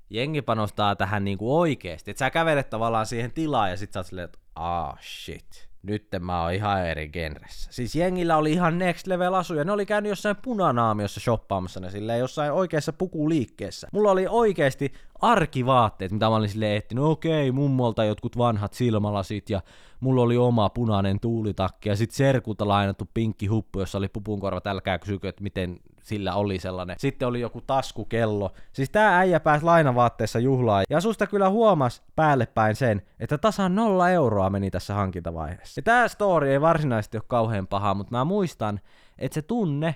jengi 0.10 0.42
panostaa 0.42 0.96
tähän 0.96 1.24
niin 1.24 1.38
kuin 1.38 1.52
oikeasti. 1.52 2.14
Sä 2.18 2.30
kävelet 2.30 2.70
tavallaan 2.70 3.06
siihen 3.06 3.32
tilaan 3.32 3.70
ja 3.70 3.78
sit 3.78 3.94
sä 3.94 4.00
oot 4.00 4.08
silleen, 4.08 4.26
että 4.26 4.40
aa, 4.56 4.98
shit 5.02 5.70
nyt 5.86 6.08
mä 6.20 6.44
oon 6.44 6.54
ihan 6.54 6.88
eri 6.88 7.10
genressä. 7.10 7.72
Siis 7.72 7.96
jengillä 7.96 8.38
oli 8.38 8.52
ihan 8.52 8.80
next 8.80 9.08
level 9.08 9.34
asuja. 9.34 9.64
Ne 9.64 9.72
oli 9.72 9.86
käynyt 9.86 10.10
jossain 10.10 10.36
punanaamiossa 10.36 11.20
shoppaamassa 11.20 11.80
ne 11.80 11.92
silleen 11.92 12.20
jossain 12.20 12.52
oikeassa 12.52 12.94
pukuliikkeessä. 12.94 13.88
Mulla 13.94 14.12
oli 14.12 14.28
oikeasti 14.30 14.94
arkivaatteet, 15.22 16.12
mitä 16.12 16.30
mä 16.30 16.36
olin 16.36 16.50
silleen 16.50 16.78
etsinyt. 16.78 17.04
No 17.04 17.12
okei, 17.12 17.52
mummolta 17.52 18.04
jotkut 18.04 18.38
vanhat 18.38 18.74
silmälasit 18.74 19.50
ja 19.50 19.62
mulla 20.06 20.22
oli 20.22 20.38
oma 20.38 20.70
punainen 20.70 21.20
tuulitakki 21.20 21.90
ja 21.90 21.96
sit 21.96 22.12
serkulta 22.12 22.68
lainattu 22.68 23.10
pinkki 23.14 23.48
huppu, 23.48 23.80
jossa 23.80 23.98
oli 23.98 24.08
pupunkorvat. 24.08 24.68
Älkää 24.68 25.00
kysykö, 25.00 25.30
että 25.30 25.44
miten 25.44 25.80
sillä 26.04 26.36
oli 26.36 26.60
sellainen. 26.60 26.96
Sitten 27.00 27.28
oli 27.28 27.42
joku 27.42 27.62
taskukello. 27.62 28.52
Siis 28.74 28.90
tää 28.90 29.18
äijä 29.18 29.40
pääsi 29.40 29.66
lainavaatteessa 29.66 30.40
juhlaan. 30.40 30.86
Ja 30.90 31.02
susta 31.02 31.28
kyllä 31.28 31.50
huomas 31.50 32.04
päälle 32.16 32.46
päin 32.46 32.76
sen, 32.76 33.02
että 33.20 33.38
tasan 33.38 33.76
nolla 33.76 34.10
euroa 34.10 34.50
meni 34.50 34.72
tässä 34.72 34.94
hankintavaiheessa. 34.94 35.80
Ja 35.80 35.84
tää 35.84 36.08
story 36.08 36.50
ei 36.50 36.62
varsinaisesti 36.62 37.18
ole 37.18 37.24
kauhean 37.28 37.68
paha, 37.68 37.94
mutta 37.94 38.18
mä 38.18 38.26
muistan, 38.26 38.80
että 39.18 39.34
se 39.34 39.42
tunne, 39.42 39.96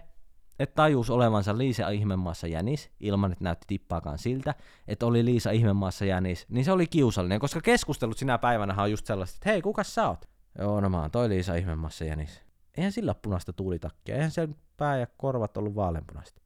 että 0.59 0.75
tajus 0.75 1.09
olevansa 1.09 1.57
Liisa 1.57 1.89
Ihmemaassa 1.89 2.47
jänis, 2.47 2.91
ilman 2.99 3.31
että 3.31 3.43
näytti 3.43 3.65
tippaakaan 3.67 4.17
siltä, 4.17 4.55
että 4.87 5.05
oli 5.05 5.25
Liisa 5.25 5.51
Ihmemaassa 5.51 6.05
jänis, 6.05 6.45
niin 6.49 6.65
se 6.65 6.71
oli 6.71 6.87
kiusallinen, 6.87 7.39
koska 7.39 7.61
keskustelut 7.61 8.17
sinä 8.17 8.37
päivänä 8.37 8.83
on 8.83 8.91
just 8.91 9.05
sellaiset, 9.05 9.35
että 9.35 9.49
hei, 9.49 9.61
kuka 9.61 9.83
sä 9.83 10.07
oot? 10.07 10.25
Joo, 10.59 10.81
no 10.81 10.89
mä 10.89 11.01
oon 11.01 11.11
toi 11.11 11.29
Liisa 11.29 11.55
Ihmemaassa 11.55 12.05
jänis. 12.05 12.41
Eihän 12.77 12.91
sillä 12.91 13.13
punaista 13.13 13.53
tuulitakkia, 13.53 14.15
eihän 14.15 14.31
se 14.31 14.49
pää 14.77 14.97
ja 14.97 15.07
korvat 15.17 15.57
ollut 15.57 15.75
vaaleanpunaista. 15.75 16.41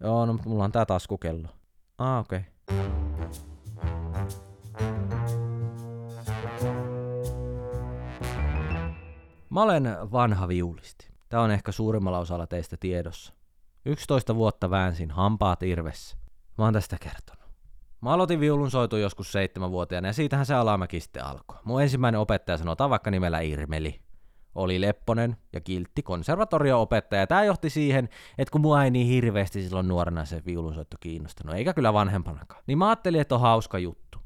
Joo, 0.00 0.26
no 0.26 0.32
mutta 0.32 0.48
mulla 0.48 0.64
on 0.64 0.72
tää 0.72 0.86
taskukello. 0.86 1.48
Ah, 1.98 2.20
okei. 2.20 2.38
Okay. 2.38 2.54
Mä 9.50 9.62
olen 9.62 9.96
vanha 10.12 10.48
viulisti. 10.48 11.13
Tää 11.34 11.42
on 11.42 11.50
ehkä 11.50 11.72
suurimmalla 11.72 12.18
osalla 12.18 12.46
teistä 12.46 12.76
tiedossa. 12.76 13.32
11 13.84 14.34
vuotta 14.34 14.70
väänsin 14.70 15.10
hampaat 15.10 15.62
irvessä. 15.62 16.16
Mä 16.58 16.64
oon 16.64 16.74
tästä 16.74 16.96
kertonut. 17.00 17.50
Mä 18.00 18.10
aloitin 18.10 18.40
viulun 18.40 18.70
soitu 18.70 18.96
joskus 18.96 19.32
seitsemänvuotiaana 19.32 20.08
ja 20.08 20.12
siitähän 20.12 20.46
se 20.46 20.54
alamäki 20.54 21.00
sitten 21.00 21.24
alkoi. 21.24 21.56
Mun 21.64 21.82
ensimmäinen 21.82 22.20
opettaja 22.20 22.58
sanotaan 22.58 22.90
vaikka 22.90 23.10
nimellä 23.10 23.40
Irmeli 23.40 24.00
oli 24.54 24.80
lepponen 24.80 25.36
ja 25.52 25.60
kiltti 25.60 26.02
konservatorioopettaja. 26.02 27.26
Tämä 27.26 27.44
johti 27.44 27.70
siihen, 27.70 28.08
että 28.38 28.52
kun 28.52 28.60
mua 28.60 28.84
ei 28.84 28.90
niin 28.90 29.06
hirveästi 29.06 29.62
silloin 29.62 29.88
nuorena 29.88 30.24
se 30.24 30.42
viulunsoitto 30.46 30.96
kiinnostanut, 31.00 31.54
eikä 31.54 31.74
kyllä 31.74 31.92
vanhempanakaan, 31.92 32.62
niin 32.66 32.78
mä 32.78 32.88
ajattelin, 32.88 33.20
että 33.20 33.34
on 33.34 33.40
hauska 33.40 33.78
juttu. 33.78 34.18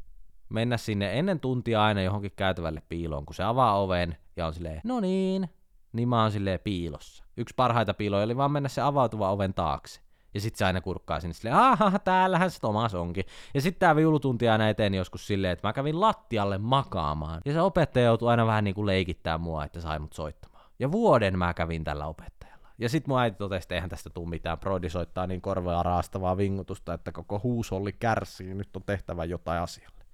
Mennä 0.49 0.77
sinne 0.77 1.19
ennen 1.19 1.41
tuntia 1.41 1.85
aina 1.85 2.03
johonkin 2.03 2.33
käytävälle 2.37 2.83
piiloon, 2.89 3.27
kun 3.27 3.35
se 3.35 3.43
avaa 3.43 3.81
oven 3.81 4.17
ja 4.37 4.47
on 4.47 4.55
silleen, 4.55 4.81
no 4.85 5.01
niin, 5.01 5.49
niin 5.93 6.09
mä 6.09 6.23
oon 6.23 6.33
silleen 6.33 6.61
piilossa. 6.61 7.25
Yksi 7.37 7.55
parhaita 7.55 7.95
piiloja 7.95 8.25
oli 8.25 8.37
vaan 8.37 8.53
mennä 8.53 8.69
se 8.69 8.81
avautuva 8.81 9.31
oven 9.31 9.55
taakse. 9.55 10.01
Ja 10.35 10.41
sit 10.41 10.57
se 10.57 10.65
aina 10.65 10.81
kurkkaa 10.81 11.21
sinne 11.21 11.35
silleen, 11.35 11.57
aha, 11.57 11.99
täällähän 11.99 12.51
se 12.51 12.61
Tomas 12.61 12.95
onkin. 12.95 13.25
Ja 13.55 13.61
sitten 13.61 13.81
tää 13.81 13.97
viulutunti 13.97 14.49
aina 14.49 14.69
eteen 14.69 14.95
joskus 14.95 15.27
silleen, 15.27 15.53
että 15.53 15.69
mä 15.69 15.73
kävin 15.73 16.01
lattialle 16.01 16.59
makaamaan. 16.59 17.41
Ja 17.45 17.53
se 17.53 17.61
opettaja 17.61 18.07
joutui 18.07 18.31
aina 18.31 18.47
vähän 18.47 18.65
niinku 18.65 18.87
leikittää 18.87 19.39
mua, 19.39 19.65
että 19.65 19.81
sai 19.81 19.99
mut 19.99 20.13
soittamaan. 20.13 20.65
Ja 20.79 20.93
vuoden 20.93 21.39
mä 21.39 21.55
kävin 21.55 21.85
tällä 21.85 22.07
opettajalla. 22.07 22.69
Ja 22.79 22.89
sit 22.89 23.07
mun 23.07 23.21
äiti 23.21 23.37
totesi, 23.37 23.65
että 23.65 23.75
eihän 23.75 23.91
tästä 23.91 24.11
tule 24.11 24.29
mitään, 24.29 24.59
Brody 24.59 24.91
soittaa 24.91 25.27
niin 25.27 25.41
korvaa 25.41 25.83
raastavaa 25.83 26.37
vingutusta, 26.37 26.95
että 26.95 27.13
koko 27.13 27.41
huusolli 27.43 27.93
kärsii, 27.93 28.55
nyt 28.55 28.77
on 28.77 28.83
tehtävä 28.87 29.25
jotain 29.25 29.63
asialle. 29.63 30.05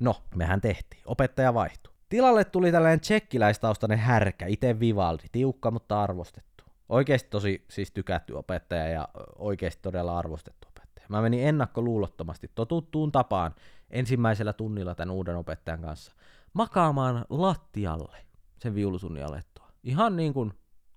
No, 0.00 0.16
mehän 0.34 0.60
tehtiin, 0.60 1.02
opettaja 1.06 1.54
vaihtui. 1.54 1.92
Tilalle 2.10 2.44
tuli 2.44 2.72
tällainen 2.72 3.00
tsekkiläistaustainen 3.00 3.98
härkä, 3.98 4.46
itse 4.46 4.80
Vivaldi, 4.80 5.22
tiukka 5.32 5.70
mutta 5.70 6.02
arvostettu. 6.02 6.64
Oikeasti 6.88 7.28
tosi 7.30 7.64
siis 7.68 7.90
tykätty 7.90 8.32
opettaja 8.32 8.88
ja 8.88 9.08
oikeasti 9.38 9.82
todella 9.82 10.18
arvostettu 10.18 10.68
opettaja. 10.68 11.06
Mä 11.08 11.22
menin 11.22 11.46
ennakkoluulottomasti 11.46 12.50
totuttuun 12.54 13.12
tapaan 13.12 13.54
ensimmäisellä 13.90 14.52
tunnilla 14.52 14.94
tämän 14.94 15.14
uuden 15.14 15.36
opettajan 15.36 15.80
kanssa 15.80 16.12
makaamaan 16.52 17.24
lattialle 17.28 18.18
sen 18.58 18.74
viulutunnin 18.74 19.24
alettua. 19.24 19.68
Ihan 19.82 20.16
niin 20.16 20.34
kuin 20.34 20.52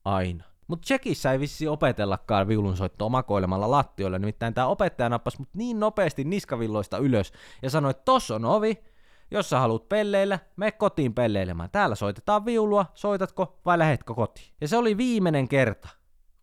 aina. 0.05 0.43
Mutta 0.67 0.83
Tsekissä 0.83 1.31
ei 1.31 1.39
vissi 1.39 1.67
opetellakaan 1.67 2.47
viulunsoittoa 2.47 3.09
makoilemalla 3.09 3.71
lattioille, 3.71 4.19
nimittäin 4.19 4.53
tämä 4.53 4.67
opettaja 4.67 5.09
nappasi 5.09 5.39
mut 5.39 5.49
niin 5.53 5.79
nopeasti 5.79 6.23
niskavilloista 6.23 6.97
ylös 6.97 7.33
ja 7.61 7.69
sanoi, 7.69 7.91
että 7.91 8.03
tossa 8.05 8.35
on 8.35 8.45
ovi, 8.45 8.92
jos 9.31 9.49
sä 9.49 9.59
haluat 9.59 9.89
pelleillä, 9.89 10.39
me 10.55 10.71
kotiin 10.71 11.13
pelleilemään. 11.13 11.69
Täällä 11.71 11.95
soitetaan 11.95 12.45
viulua, 12.45 12.85
soitatko 12.93 13.59
vai 13.65 13.77
lähetkö 13.77 14.13
kotiin? 14.13 14.47
Ja 14.61 14.67
se 14.67 14.77
oli 14.77 14.97
viimeinen 14.97 15.47
kerta, 15.47 15.89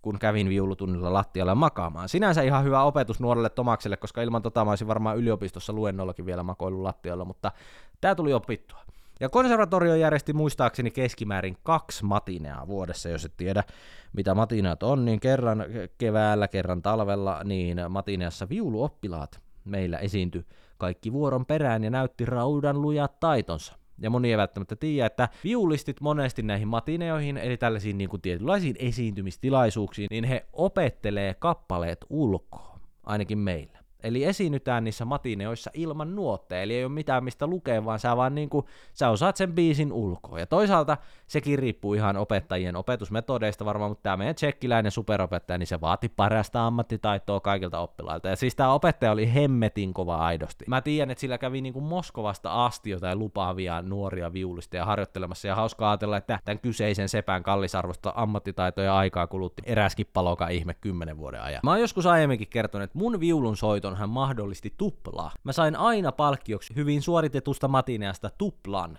kun 0.02 0.18
kävin 0.18 0.48
viulutunnilla 0.48 1.12
lattialla 1.12 1.54
makaamaan. 1.54 2.08
Sinänsä 2.08 2.42
ihan 2.42 2.64
hyvä 2.64 2.82
opetus 2.82 3.20
nuorelle 3.20 3.50
Tomakselle, 3.50 3.96
koska 3.96 4.22
ilman 4.22 4.42
tota 4.42 4.64
mä 4.64 4.70
olisin 4.70 4.88
varmaan 4.88 5.16
yliopistossa 5.16 5.72
luennollakin 5.72 6.26
vielä 6.26 6.42
makoillut 6.42 6.82
lattialla, 6.82 7.24
mutta 7.24 7.52
tää 8.00 8.14
tuli 8.14 8.32
opittua. 8.32 8.80
Ja 9.20 9.28
konservatorio 9.28 9.94
järjesti 9.94 10.32
muistaakseni 10.32 10.90
keskimäärin 10.90 11.56
kaksi 11.62 12.04
matineaa 12.04 12.66
vuodessa, 12.66 13.08
jos 13.08 13.24
et 13.24 13.36
tiedä 13.36 13.64
mitä 14.12 14.34
matineat 14.34 14.82
on, 14.82 15.04
niin 15.04 15.20
kerran 15.20 15.64
keväällä, 15.98 16.48
kerran 16.48 16.82
talvella, 16.82 17.40
niin 17.44 17.78
matineassa 17.88 18.48
viuluoppilaat 18.48 19.40
meillä 19.64 19.98
esiintyi 19.98 20.44
kaikki 20.80 21.12
vuoron 21.12 21.46
perään 21.46 21.84
ja 21.84 21.90
näytti 21.90 22.24
raudan 22.24 22.82
lujat 22.82 23.20
taitonsa. 23.20 23.76
Ja 23.98 24.10
moni 24.10 24.30
ei 24.30 24.36
välttämättä 24.36 24.76
tiedä, 24.76 25.06
että 25.06 25.28
viulistit 25.44 26.00
monesti 26.00 26.42
näihin 26.42 26.68
matineoihin, 26.68 27.36
eli 27.36 27.56
tällaisiin 27.56 27.98
niin 27.98 28.10
kuin 28.10 28.22
tietynlaisiin 28.22 28.76
esiintymistilaisuuksiin, 28.78 30.08
niin 30.10 30.24
he 30.24 30.46
opettelee 30.52 31.34
kappaleet 31.34 32.06
ulkoa, 32.10 32.78
ainakin 33.02 33.38
meillä. 33.38 33.79
Eli 34.02 34.24
esiinnytään 34.24 34.84
niissä 34.84 35.04
matineoissa 35.04 35.70
ilman 35.74 36.16
nuotteja, 36.16 36.62
eli 36.62 36.74
ei 36.74 36.84
ole 36.84 36.92
mitään 36.92 37.24
mistä 37.24 37.46
lukea, 37.46 37.84
vaan 37.84 37.98
sä 37.98 38.16
vaan 38.16 38.34
niinku, 38.34 38.68
sä 38.92 39.10
osaat 39.10 39.36
sen 39.36 39.52
biisin 39.52 39.92
ulkoa. 39.92 40.38
Ja 40.38 40.46
toisaalta 40.46 40.96
sekin 41.26 41.58
riippuu 41.58 41.94
ihan 41.94 42.16
opettajien 42.16 42.76
opetusmetodeista 42.76 43.64
varmaan, 43.64 43.90
mutta 43.90 44.02
tämä 44.02 44.16
meidän 44.16 44.34
tsekkiläinen 44.34 44.92
superopettaja, 44.92 45.58
niin 45.58 45.66
se 45.66 45.80
vaati 45.80 46.08
parasta 46.08 46.66
ammattitaitoa 46.66 47.40
kaikilta 47.40 47.78
oppilailta. 47.78 48.28
Ja 48.28 48.36
siis 48.36 48.54
tämä 48.54 48.72
opettaja 48.72 49.12
oli 49.12 49.34
hemmetin 49.34 49.94
kova 49.94 50.16
aidosti. 50.16 50.64
Mä 50.68 50.80
tiedän, 50.80 51.10
että 51.10 51.20
sillä 51.20 51.38
kävi 51.38 51.60
niinku 51.60 51.80
Moskovasta 51.80 52.64
asti 52.64 52.90
jotain 52.90 53.18
lupaavia 53.18 53.82
nuoria 53.82 54.32
viulisteja 54.32 54.84
harjoittelemassa, 54.84 55.48
ja 55.48 55.54
hauska 55.54 55.90
ajatella, 55.90 56.16
että 56.16 56.38
tämän 56.44 56.58
kyseisen 56.58 57.08
sepän 57.08 57.42
kallisarvosta 57.42 58.12
ammattitaitoja 58.16 58.96
aikaa 58.96 59.26
kulutti 59.26 59.62
eräskin 59.66 60.06
paloka 60.12 60.48
ihme 60.48 60.74
kymmenen 60.74 61.18
vuoden 61.18 61.42
ajan. 61.42 61.60
Mä 61.62 61.70
oon 61.70 61.80
joskus 61.80 62.06
aiemminkin 62.06 62.48
kertonut, 62.48 62.84
että 62.84 62.98
mun 62.98 63.20
viulun 63.20 63.56
voiton 63.62 63.89
hän 63.96 64.08
mahdollisti 64.08 64.74
tuplaa. 64.76 65.30
Mä 65.44 65.52
sain 65.52 65.76
aina 65.76 66.12
palkkioksi 66.12 66.74
hyvin 66.76 67.02
suoritetusta 67.02 67.68
matineasta 67.68 68.30
tuplan. 68.38 68.98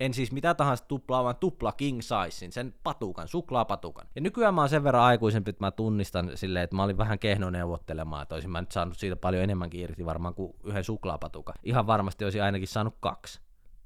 En 0.00 0.14
siis 0.14 0.32
mitä 0.32 0.54
tahansa 0.54 0.84
tuplaa, 0.84 1.24
vaan 1.24 1.36
tupla 1.36 1.72
king 1.72 2.00
sizein, 2.00 2.52
sen 2.52 2.74
patukan, 2.82 3.28
suklaapatukan. 3.28 4.06
Ja 4.14 4.20
nykyään 4.20 4.54
mä 4.54 4.60
oon 4.60 4.68
sen 4.68 4.84
verran 4.84 5.02
aikuisempi, 5.02 5.50
että 5.50 5.64
mä 5.64 5.70
tunnistan 5.70 6.30
silleen, 6.34 6.62
että 6.62 6.76
mä 6.76 6.82
olin 6.82 6.98
vähän 6.98 7.18
kehno 7.18 7.50
neuvottelemaan, 7.50 8.22
että 8.22 8.34
olisin 8.34 8.50
mä 8.50 8.60
nyt 8.60 8.72
saanut 8.72 8.98
siitä 8.98 9.16
paljon 9.16 9.42
enemmänkin 9.42 9.80
irti 9.80 10.06
varmaan 10.06 10.34
kuin 10.34 10.52
yhden 10.64 10.84
suklaapatukan. 10.84 11.54
Ihan 11.62 11.86
varmasti 11.86 12.24
olisin 12.24 12.42
ainakin 12.42 12.68
saanut 12.68 12.94
kaksi 13.00 13.40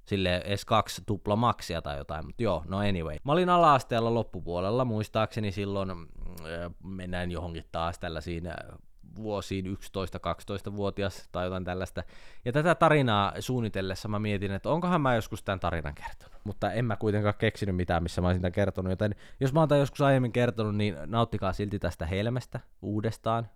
sille 0.07 0.37
edes 0.37 0.65
kaksi 0.65 1.03
tuplamaksia 1.07 1.83
tai 1.83 1.99
jotain, 1.99 2.27
mutta 2.27 2.43
joo, 2.43 2.65
no 2.69 2.79
anyway. 2.79 3.17
Mä 3.25 3.33
olin 3.33 3.49
ala-asteella 3.49 4.15
loppupuolella, 4.15 4.85
muistaakseni 4.85 5.53
silloin 5.53 5.91
äh, 5.91 5.97
mennään 6.85 7.31
johonkin 7.31 7.65
taas 7.73 7.99
tällaisiin 7.99 8.45
vuosiin 9.17 9.67
11-12-vuotias 9.67 11.29
tai 11.33 11.45
jotain 11.45 11.65
tällaista. 11.65 12.03
Ja 12.45 12.53
tätä 12.53 12.75
tarinaa 12.75 13.33
suunnitellessa 13.41 14.09
mä 14.09 14.19
mietin, 14.19 14.53
että 14.53 14.71
onkohan 14.71 15.01
mä 15.01 15.15
joskus 15.15 15.43
tämän 15.43 15.61
tarinan 15.61 15.95
kertonut. 15.95 16.41
Mutta 16.45 16.73
en 16.73 16.85
mä 16.85 16.97
kuitenkaan 16.97 17.35
keksinyt 17.39 17.77
mitään, 17.77 18.03
missä 18.03 18.21
mä 18.21 18.29
olisin 18.29 18.43
tämän 18.43 18.53
kertonut. 18.53 18.91
Joten 18.91 19.15
jos 19.41 19.53
mä 19.53 19.61
oon 19.61 19.69
tämän 19.69 19.81
joskus 19.81 20.01
aiemmin 20.01 20.33
kertonut, 20.33 20.77
niin 20.77 20.97
nauttikaa 21.07 21.53
silti 21.53 21.79
tästä 21.79 22.07
helmestä 22.07 22.61
uudestaan. 22.83 23.49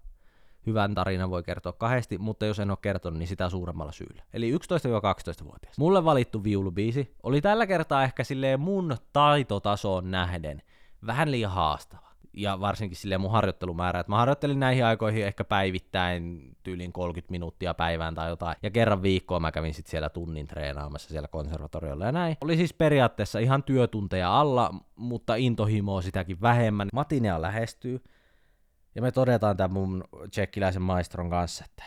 Hyvän 0.67 0.95
tarinan 0.95 1.31
voi 1.31 1.43
kertoa 1.43 1.73
kahdesti, 1.73 2.19
mutta 2.19 2.47
jos 2.47 2.59
en 2.59 2.71
ole 2.71 2.79
kertonut, 2.83 3.19
niin 3.19 3.29
sitä 3.29 3.49
suuremmalla 3.49 3.93
syyllä. 3.93 4.23
Eli 4.33 4.53
11-12-vuotias. 4.53 5.79
Mulle 5.79 6.05
valittu 6.05 6.45
viulubiisi 6.45 7.15
oli 7.23 7.41
tällä 7.41 7.67
kertaa 7.67 8.05
ehkä 8.05 8.25
silleen 8.25 8.61
mun 8.61 8.97
taitotasoon 9.13 10.11
nähden 10.11 10.63
vähän 11.07 11.31
liian 11.31 11.53
haastava 11.53 12.10
ja 12.33 12.61
varsinkin 12.61 12.97
sille 12.97 13.19
mun 13.19 13.31
harjoittelumäärä, 13.31 14.01
että 14.01 14.13
mä 14.13 14.17
harjoittelin 14.17 14.61
näihin 14.61 14.85
aikoihin 14.85 15.27
ehkä 15.27 15.45
päivittäin 15.45 16.57
tyylin 16.63 16.93
30 16.93 17.31
minuuttia 17.31 17.75
päivään 17.75 18.15
tai 18.15 18.29
jotain, 18.29 18.57
ja 18.63 18.71
kerran 18.71 19.03
viikkoa 19.03 19.41
mä 19.41 19.53
kävin 19.53 19.75
sitten 19.75 19.91
siellä 19.91 20.09
tunnin 20.09 20.47
treenaamassa 20.47 21.09
siellä 21.09 21.29
konservatoriolla 21.29 22.05
ja 22.05 22.13
näin. 22.13 22.37
Oli 22.41 22.57
siis 22.57 22.75
periaatteessa 22.75 23.39
ihan 23.39 23.63
työtunteja 23.63 24.41
alla, 24.41 24.75
mutta 24.97 25.35
intohimoa 25.35 26.03
sitäkin 26.03 26.41
vähemmän. 26.41 26.89
Matinea 26.93 27.43
lähestyy, 27.43 28.05
ja 28.95 29.03
me 29.03 29.13
todetaan 29.13 29.57
tämän 29.57 29.73
mun 29.73 30.05
tsekkiläisen 30.31 30.83
maistron 30.83 31.31
kanssa, 31.31 31.65
että 31.65 31.85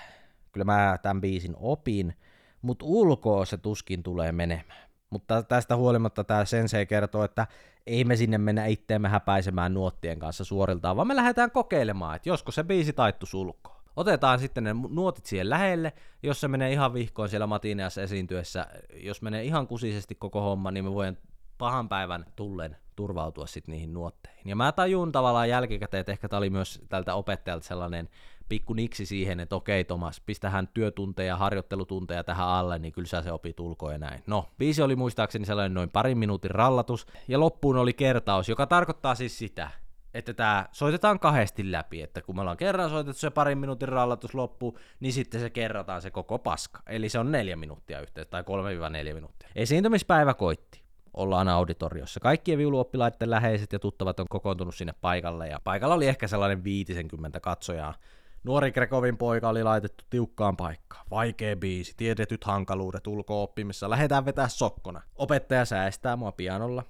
kyllä 0.51 0.65
mä 0.65 0.97
tämän 1.01 1.21
biisin 1.21 1.53
opin, 1.58 2.13
mutta 2.62 2.86
ulkoa 2.86 3.45
se 3.45 3.58
tuskin 3.58 4.03
tulee 4.03 4.32
menemään. 4.32 4.89
Mutta 5.13 5.43
tästä 5.43 5.76
huolimatta 5.76 6.23
tämä 6.23 6.45
sensei 6.45 6.86
kertoo, 6.86 7.23
että 7.23 7.47
ei 7.88 8.04
me 8.04 8.15
sinne 8.15 8.38
mennä 8.38 8.65
itteemme 8.65 9.10
häpäisemään 9.10 9.73
nuottien 9.73 10.19
kanssa 10.19 10.43
suoriltaan, 10.43 10.95
vaan 10.95 11.08
me 11.08 11.15
lähdetään 11.15 11.52
kokeilemaan, 11.52 12.15
että 12.15 12.30
josko 12.30 12.52
se 12.52 12.63
biisi 12.63 12.93
taittu 12.93 13.26
sulkoon. 13.26 13.84
Otetaan 13.95 14.39
sitten 14.39 14.63
ne 14.63 14.76
nuotit 14.89 15.26
siihen 15.26 15.49
lähelle, 15.49 15.93
jos 16.23 16.41
se 16.41 16.47
menee 16.47 16.71
ihan 16.71 16.93
vihkoon 16.93 17.30
siellä 17.30 17.47
Matineassa 17.47 18.02
esiintyessä, 18.02 18.67
jos 18.93 19.21
menee 19.21 19.43
ihan 19.43 19.67
kusisesti 19.67 20.15
koko 20.15 20.41
homma, 20.41 20.71
niin 20.71 20.86
me 20.86 20.93
voidaan 20.93 21.17
pahan 21.58 21.89
päivän 21.89 22.26
tullen 22.36 22.78
turvautua 22.95 23.47
sitten 23.47 23.73
niihin 23.73 23.93
nuotteihin. 23.93 24.49
Ja 24.49 24.56
mä 24.56 24.71
tajun 24.71 25.12
tavallaan 25.12 25.49
jälkikäteen, 25.49 26.02
että 26.02 26.12
ehkä 26.12 26.30
tämä 26.30 26.38
oli 26.38 26.49
myös 26.49 26.82
tältä 26.89 27.15
opettajalta 27.15 27.67
sellainen 27.67 28.10
pikku 28.49 28.73
niksi 28.73 29.06
siihen, 29.06 29.39
että 29.39 29.56
okei 29.56 29.84
Tomas, 29.84 30.21
pistähän 30.25 30.67
työtunteja, 30.73 31.38
harjoittelutunteja 31.38 32.23
tähän 32.23 32.47
alle, 32.47 32.79
niin 32.79 32.93
kyllä 32.93 33.08
sä 33.08 33.21
se 33.21 33.32
opit 33.32 33.60
ulkoa 33.60 33.91
ja 33.91 33.97
näin. 33.97 34.23
No, 34.27 34.45
biisi 34.58 34.82
oli 34.82 34.95
muistaakseni 34.95 35.45
sellainen 35.45 35.73
noin 35.73 35.89
parin 35.89 36.17
minuutin 36.17 36.51
rallatus, 36.51 37.08
ja 37.27 37.39
loppuun 37.39 37.77
oli 37.77 37.93
kertaus, 37.93 38.49
joka 38.49 38.67
tarkoittaa 38.67 39.15
siis 39.15 39.38
sitä, 39.38 39.69
että 40.13 40.34
tämä 40.34 40.65
soitetaan 40.71 41.19
kahdesti 41.19 41.71
läpi, 41.71 42.01
että 42.01 42.21
kun 42.21 42.36
me 42.36 42.41
ollaan 42.41 42.58
kerran 42.58 42.89
soitettu 42.89 43.19
se 43.19 43.29
parin 43.29 43.58
minuutin 43.58 43.89
rallatus 43.89 44.36
loppu, 44.36 44.77
niin 44.99 45.13
sitten 45.13 45.41
se 45.41 45.49
kerrataan 45.49 46.01
se 46.01 46.12
koko 46.12 46.39
paska. 46.39 46.79
Eli 46.88 47.10
se 47.10 47.19
on 47.19 47.32
neljä 47.32 47.56
minuuttia 47.56 48.01
yhteensä, 48.01 48.29
tai 48.29 48.43
3-4 49.12 49.13
minuuttia. 49.13 49.49
Esiintymispäivä 49.56 50.34
koitti. 50.34 50.84
Ollaan 51.13 51.47
auditoriossa. 51.47 52.19
Kaikkien 52.19 52.58
viuluoppilaiden 52.58 53.29
läheiset 53.29 53.73
ja 53.73 53.79
tuttavat 53.79 54.19
on 54.19 54.25
kokoontunut 54.29 54.75
sinne 54.75 54.93
paikalle, 55.01 55.47
ja 55.47 55.60
paikalla 55.63 55.95
oli 55.95 56.08
ehkä 56.08 56.27
sellainen 56.27 56.63
50 56.63 57.39
katsojaa 57.39 57.93
Nuori 58.43 58.71
Grekovin 58.71 59.17
poika 59.17 59.49
oli 59.49 59.63
laitettu 59.63 60.03
tiukkaan 60.10 60.58
paikkaan. 60.58 61.06
Vaikea 61.12 61.56
biisi, 61.56 61.93
tiedetyt 61.97 62.43
hankaluudet 62.43 63.08
ulko-oppimissa, 63.08 63.89
lähdetään 63.89 64.25
vetää 64.25 64.47
sokkona. 64.47 65.01
Opettaja 65.15 65.65
säästää 65.65 66.15
mua 66.15 66.32
pianolla. 66.32 66.84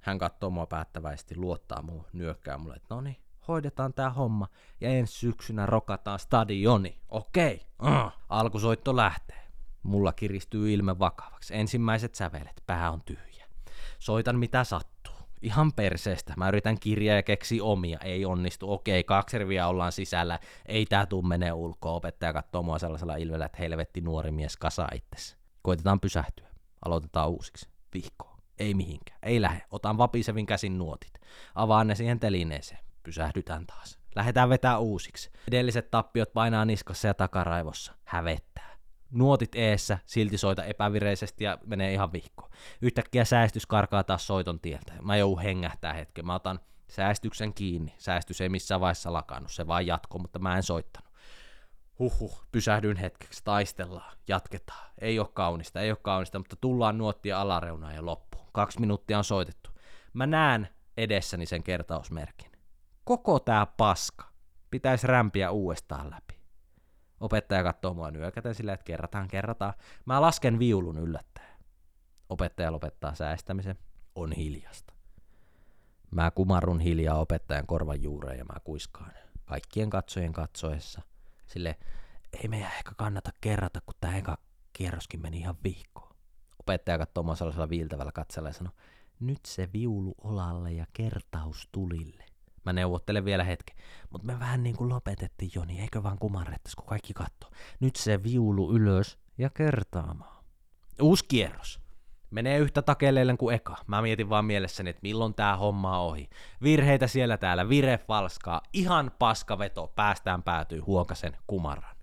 Hän 0.00 0.18
katsoo 0.18 0.50
mua 0.50 0.66
päättäväisesti, 0.66 1.36
luottaa 1.36 1.82
mua, 1.82 2.04
nyökkää 2.12 2.58
mulle, 2.58 2.74
että 2.74 2.94
no 2.94 3.00
niin, 3.00 3.16
hoidetaan 3.48 3.94
tää 3.94 4.10
homma 4.10 4.48
ja 4.80 4.88
ensi 4.88 5.18
syksynä 5.18 5.66
rokataan 5.66 6.18
stadioni. 6.18 7.00
Okei, 7.08 7.66
okay. 7.78 8.06
uh. 8.06 8.12
alkusoitto 8.28 8.96
lähtee. 8.96 9.48
Mulla 9.82 10.12
kiristyy 10.12 10.72
ilme 10.72 10.98
vakavaksi. 10.98 11.56
Ensimmäiset 11.56 12.14
sävelet, 12.14 12.62
pää 12.66 12.90
on 12.90 13.02
tyhjä. 13.02 13.46
Soitan 13.98 14.38
mitä 14.38 14.64
sattuu 14.64 14.97
ihan 15.42 15.72
perseestä. 15.72 16.34
Mä 16.36 16.48
yritän 16.48 16.80
kirjaa 16.80 17.16
ja 17.16 17.22
keksi 17.22 17.60
omia, 17.60 17.98
ei 18.04 18.24
onnistu. 18.24 18.72
Okei, 18.72 19.04
kaksi 19.04 19.38
riviä 19.38 19.68
ollaan 19.68 19.92
sisällä, 19.92 20.38
ei 20.66 20.86
tää 20.86 21.06
tuu 21.06 21.22
menee 21.22 21.52
ulkoa. 21.52 21.92
Opettaja 21.92 22.32
katsoo 22.32 22.62
mua 22.62 22.78
sellaisella 22.78 23.16
ilvellä, 23.16 23.44
että 23.44 23.58
helvetti 23.58 24.00
nuori 24.00 24.30
mies 24.30 24.56
kasa 24.56 24.88
itsessä. 24.94 25.36
Koitetaan 25.62 26.00
pysähtyä. 26.00 26.48
Aloitetaan 26.84 27.28
uusiksi. 27.28 27.68
Vihko. 27.94 28.36
Ei 28.58 28.74
mihinkään. 28.74 29.18
Ei 29.22 29.42
lähde. 29.42 29.62
Otan 29.70 29.98
vapisevin 29.98 30.46
käsin 30.46 30.78
nuotit. 30.78 31.12
Avaan 31.54 31.86
ne 31.86 31.94
siihen 31.94 32.20
telineeseen. 32.20 32.80
Pysähdytään 33.02 33.66
taas. 33.66 33.98
Lähdetään 34.14 34.48
vetää 34.48 34.78
uusiksi. 34.78 35.30
Edelliset 35.48 35.90
tappiot 35.90 36.32
painaa 36.32 36.64
niskassa 36.64 37.08
ja 37.08 37.14
takaraivossa. 37.14 37.92
Hävettää 38.04 38.67
nuotit 39.10 39.54
eessä, 39.54 39.98
silti 40.06 40.38
soita 40.38 40.64
epävireisesti 40.64 41.44
ja 41.44 41.58
menee 41.66 41.92
ihan 41.92 42.12
vihkoon. 42.12 42.50
Yhtäkkiä 42.82 43.24
säästys 43.24 43.66
karkaa 43.66 44.04
taas 44.04 44.26
soiton 44.26 44.60
tieltä. 44.60 44.92
Mä 45.02 45.16
joudun 45.16 45.42
hengähtää 45.42 45.92
hetken. 45.92 46.26
Mä 46.26 46.34
otan 46.34 46.60
Säästyksen 46.90 47.54
kiinni. 47.54 47.94
Säästys 47.98 48.40
ei 48.40 48.48
missään 48.48 48.80
vaiheessa 48.80 49.12
lakannut, 49.12 49.52
se 49.52 49.66
vaan 49.66 49.86
jatko, 49.86 50.18
mutta 50.18 50.38
mä 50.38 50.56
en 50.56 50.62
soittanut. 50.62 51.08
Huhhuh, 51.98 52.46
pysähdyin 52.52 52.96
hetkeksi, 52.96 53.44
taistellaan, 53.44 54.12
jatketaan. 54.28 54.90
Ei 55.00 55.18
ole 55.18 55.28
kaunista, 55.34 55.80
ei 55.80 55.90
ole 55.90 55.98
kaunista, 56.02 56.38
mutta 56.38 56.56
tullaan 56.56 56.98
nuottia 56.98 57.40
alareunaan 57.40 57.94
ja 57.94 58.04
loppuun. 58.04 58.46
Kaksi 58.52 58.80
minuuttia 58.80 59.18
on 59.18 59.24
soitettu. 59.24 59.70
Mä 60.12 60.26
näen 60.26 60.68
edessäni 60.96 61.46
sen 61.46 61.62
kertausmerkin. 61.62 62.52
Koko 63.04 63.40
tää 63.40 63.66
paska 63.66 64.24
pitäisi 64.70 65.06
rämpiä 65.06 65.50
uudestaan 65.50 66.10
läpi. 66.10 66.27
Opettaja 67.20 67.62
katsoo 67.62 67.94
mua 67.94 68.10
nyökäten 68.10 68.54
silleen, 68.54 68.74
että 68.74 68.84
kerrataan, 68.84 69.28
kerrataan. 69.28 69.74
Mä 70.04 70.20
lasken 70.20 70.58
viulun 70.58 70.98
yllättäen. 70.98 71.58
Opettaja 72.28 72.72
lopettaa 72.72 73.14
säästämisen. 73.14 73.78
On 74.14 74.32
hiljasta. 74.32 74.94
Mä 76.10 76.30
kumarrun 76.30 76.80
hiljaa 76.80 77.20
opettajan 77.20 77.66
korvan 77.66 78.02
juureen 78.02 78.38
ja 78.38 78.44
mä 78.44 78.60
kuiskaan 78.64 79.12
kaikkien 79.44 79.90
katsojen 79.90 80.32
katsoessa. 80.32 81.02
Sille 81.46 81.78
ei 82.42 82.48
meidän 82.48 82.72
ehkä 82.76 82.92
kannata 82.96 83.30
kerrata, 83.40 83.80
kun 83.80 83.94
tämä 84.00 84.16
eka 84.16 84.38
kierroskin 84.72 85.22
meni 85.22 85.38
ihan 85.38 85.56
vihkoon. 85.64 86.16
Opettaja 86.58 86.98
katsoo 86.98 87.22
mua 87.22 87.34
sellaisella 87.34 87.68
viiltävällä 87.68 88.12
katsella 88.12 88.48
ja 88.48 88.52
sanoo, 88.52 88.72
nyt 89.20 89.40
se 89.46 89.68
viulu 89.72 90.14
olalle 90.24 90.72
ja 90.72 90.86
kertaus 90.92 91.68
tulille. 91.72 92.24
Mä 92.68 92.72
neuvottelen 92.72 93.24
vielä 93.24 93.44
hetki, 93.44 93.74
mutta 94.10 94.26
me 94.26 94.38
vähän 94.38 94.62
niin 94.62 94.76
kuin 94.76 94.88
lopetettiin 94.88 95.50
jo, 95.54 95.64
niin 95.64 95.80
eikö 95.80 96.02
vaan 96.02 96.18
kumarrettais, 96.18 96.74
kun 96.74 96.86
kaikki 96.86 97.14
katsoo. 97.14 97.50
Nyt 97.80 97.96
se 97.96 98.22
viulu 98.22 98.72
ylös 98.72 99.18
ja 99.38 99.50
kertaamaan. 99.50 100.44
Uusi 101.02 101.24
kierros. 101.28 101.80
Menee 102.30 102.58
yhtä 102.58 102.82
takeleille 102.82 103.36
kuin 103.36 103.54
eka. 103.54 103.76
Mä 103.86 104.02
mietin 104.02 104.28
vaan 104.28 104.44
mielessäni, 104.44 104.90
että 104.90 105.00
milloin 105.02 105.34
tää 105.34 105.56
homma 105.56 106.00
on 106.00 106.10
ohi. 106.10 106.28
Virheitä 106.62 107.06
siellä 107.06 107.36
täällä, 107.36 107.68
vire 107.68 107.98
falskaa, 107.98 108.62
ihan 108.72 109.10
paskaveto, 109.18 109.92
päästään 109.96 110.42
päätyy 110.42 110.80
huokasen 110.80 111.36
kumaran. 111.46 111.96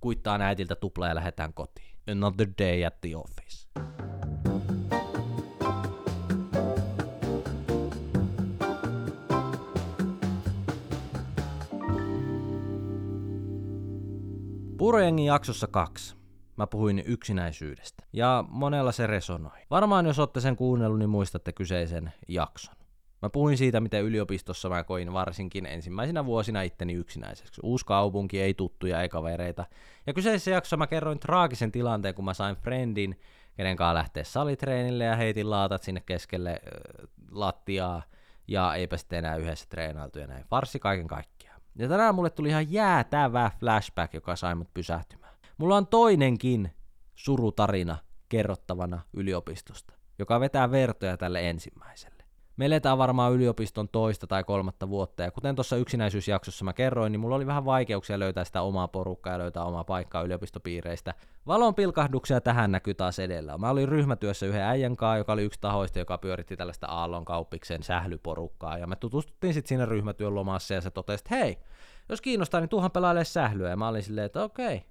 Kuittaa 0.00 0.38
äitiltä 0.40 0.74
tupla 0.74 1.08
ja 1.08 1.14
lähdetään 1.14 1.54
kotiin. 1.54 1.98
Another 2.10 2.48
day 2.58 2.84
at 2.84 3.00
the 3.00 3.16
office. 3.16 3.93
Purojengin 14.94 15.26
jaksossa 15.26 15.66
kaksi 15.66 16.16
mä 16.56 16.66
puhuin 16.66 17.02
yksinäisyydestä. 17.06 18.04
Ja 18.12 18.44
monella 18.48 18.92
se 18.92 19.06
resonoi. 19.06 19.58
Varmaan 19.70 20.06
jos 20.06 20.18
olette 20.18 20.40
sen 20.40 20.56
kuunnellut, 20.56 20.98
niin 20.98 21.10
muistatte 21.10 21.52
kyseisen 21.52 22.12
jakson. 22.28 22.74
Mä 23.22 23.30
puhuin 23.30 23.58
siitä, 23.58 23.80
miten 23.80 24.02
yliopistossa 24.04 24.68
mä 24.68 24.84
koin 24.84 25.12
varsinkin 25.12 25.66
ensimmäisenä 25.66 26.24
vuosina 26.24 26.62
itteni 26.62 26.92
yksinäiseksi. 26.92 27.60
Uusi 27.64 27.86
kaupunki, 27.86 28.40
ei 28.40 28.54
tuttuja, 28.54 29.02
ei 29.02 29.08
kavereita. 29.08 29.64
Ja 30.06 30.12
kyseisessä 30.12 30.50
jaksossa 30.50 30.76
mä 30.76 30.86
kerroin 30.86 31.18
traagisen 31.18 31.72
tilanteen, 31.72 32.14
kun 32.14 32.24
mä 32.24 32.34
sain 32.34 32.56
friendin, 32.56 33.20
kenen 33.56 33.76
kanssa 33.76 33.94
lähteä 33.94 34.24
salitreenille 34.24 35.04
ja 35.04 35.16
heitin 35.16 35.50
laatat 35.50 35.82
sinne 35.82 36.02
keskelle 36.06 36.50
äh, 36.50 37.08
lattiaa. 37.30 38.02
Ja 38.48 38.74
eipä 38.74 38.96
sitten 38.96 39.18
enää 39.18 39.36
yhdessä 39.36 39.66
treenailtu 39.68 40.18
ja 40.18 40.26
näin. 40.26 40.44
Farsi 40.44 40.78
kaiken 40.78 41.06
kaikkiaan. 41.06 41.33
Ja 41.78 41.88
tänään 41.88 42.14
mulle 42.14 42.30
tuli 42.30 42.48
ihan 42.48 42.72
jäätävä 42.72 43.50
flashback, 43.60 44.14
joka 44.14 44.36
sai 44.36 44.54
mut 44.54 44.74
pysähtymään. 44.74 45.34
Mulla 45.58 45.76
on 45.76 45.86
toinenkin 45.86 46.70
surutarina 47.14 47.96
kerrottavana 48.28 49.00
yliopistosta, 49.12 49.94
joka 50.18 50.40
vetää 50.40 50.70
vertoja 50.70 51.16
tälle 51.16 51.50
ensimmäiselle. 51.50 52.13
Me 52.56 52.66
eletään 52.66 52.98
varmaan 52.98 53.32
yliopiston 53.32 53.88
toista 53.88 54.26
tai 54.26 54.44
kolmatta 54.44 54.88
vuotta, 54.88 55.22
ja 55.22 55.30
kuten 55.30 55.54
tuossa 55.54 55.76
yksinäisyysjaksossa 55.76 56.64
mä 56.64 56.72
kerroin, 56.72 57.12
niin 57.12 57.20
mulla 57.20 57.36
oli 57.36 57.46
vähän 57.46 57.64
vaikeuksia 57.64 58.18
löytää 58.18 58.44
sitä 58.44 58.62
omaa 58.62 58.88
porukkaa 58.88 59.32
ja 59.32 59.38
löytää 59.38 59.64
omaa 59.64 59.84
paikkaa 59.84 60.22
yliopistopiireistä. 60.22 61.14
Valon 61.46 61.74
pilkahduksia 61.74 62.40
tähän 62.40 62.72
näkyy 62.72 62.94
taas 62.94 63.18
edellä. 63.18 63.58
Mä 63.58 63.70
olin 63.70 63.88
ryhmätyössä 63.88 64.46
yhden 64.46 64.62
äijän 64.62 64.96
kanssa, 64.96 65.16
joka 65.16 65.32
oli 65.32 65.42
yksi 65.42 65.60
tahoista, 65.60 65.98
joka 65.98 66.18
pyöritti 66.18 66.56
tällaista 66.56 66.86
Aallon 66.86 67.24
kauppiksen 67.24 67.82
sählyporukkaa, 67.82 68.78
ja 68.78 68.86
me 68.86 68.96
tutustuttiin 68.96 69.54
sitten 69.54 69.68
siinä 69.68 69.86
ryhmätyön 69.86 70.34
lomassa, 70.34 70.74
ja 70.74 70.80
se 70.80 70.90
totesi, 70.90 71.22
että 71.22 71.34
hei, 71.34 71.58
jos 72.08 72.20
kiinnostaa, 72.20 72.60
niin 72.60 72.68
tuuhan 72.68 72.90
pelailee 72.90 73.24
sählyä, 73.24 73.70
ja 73.70 73.76
mä 73.76 73.88
olin 73.88 74.02
silleen, 74.02 74.26
että 74.26 74.42
okei, 74.42 74.84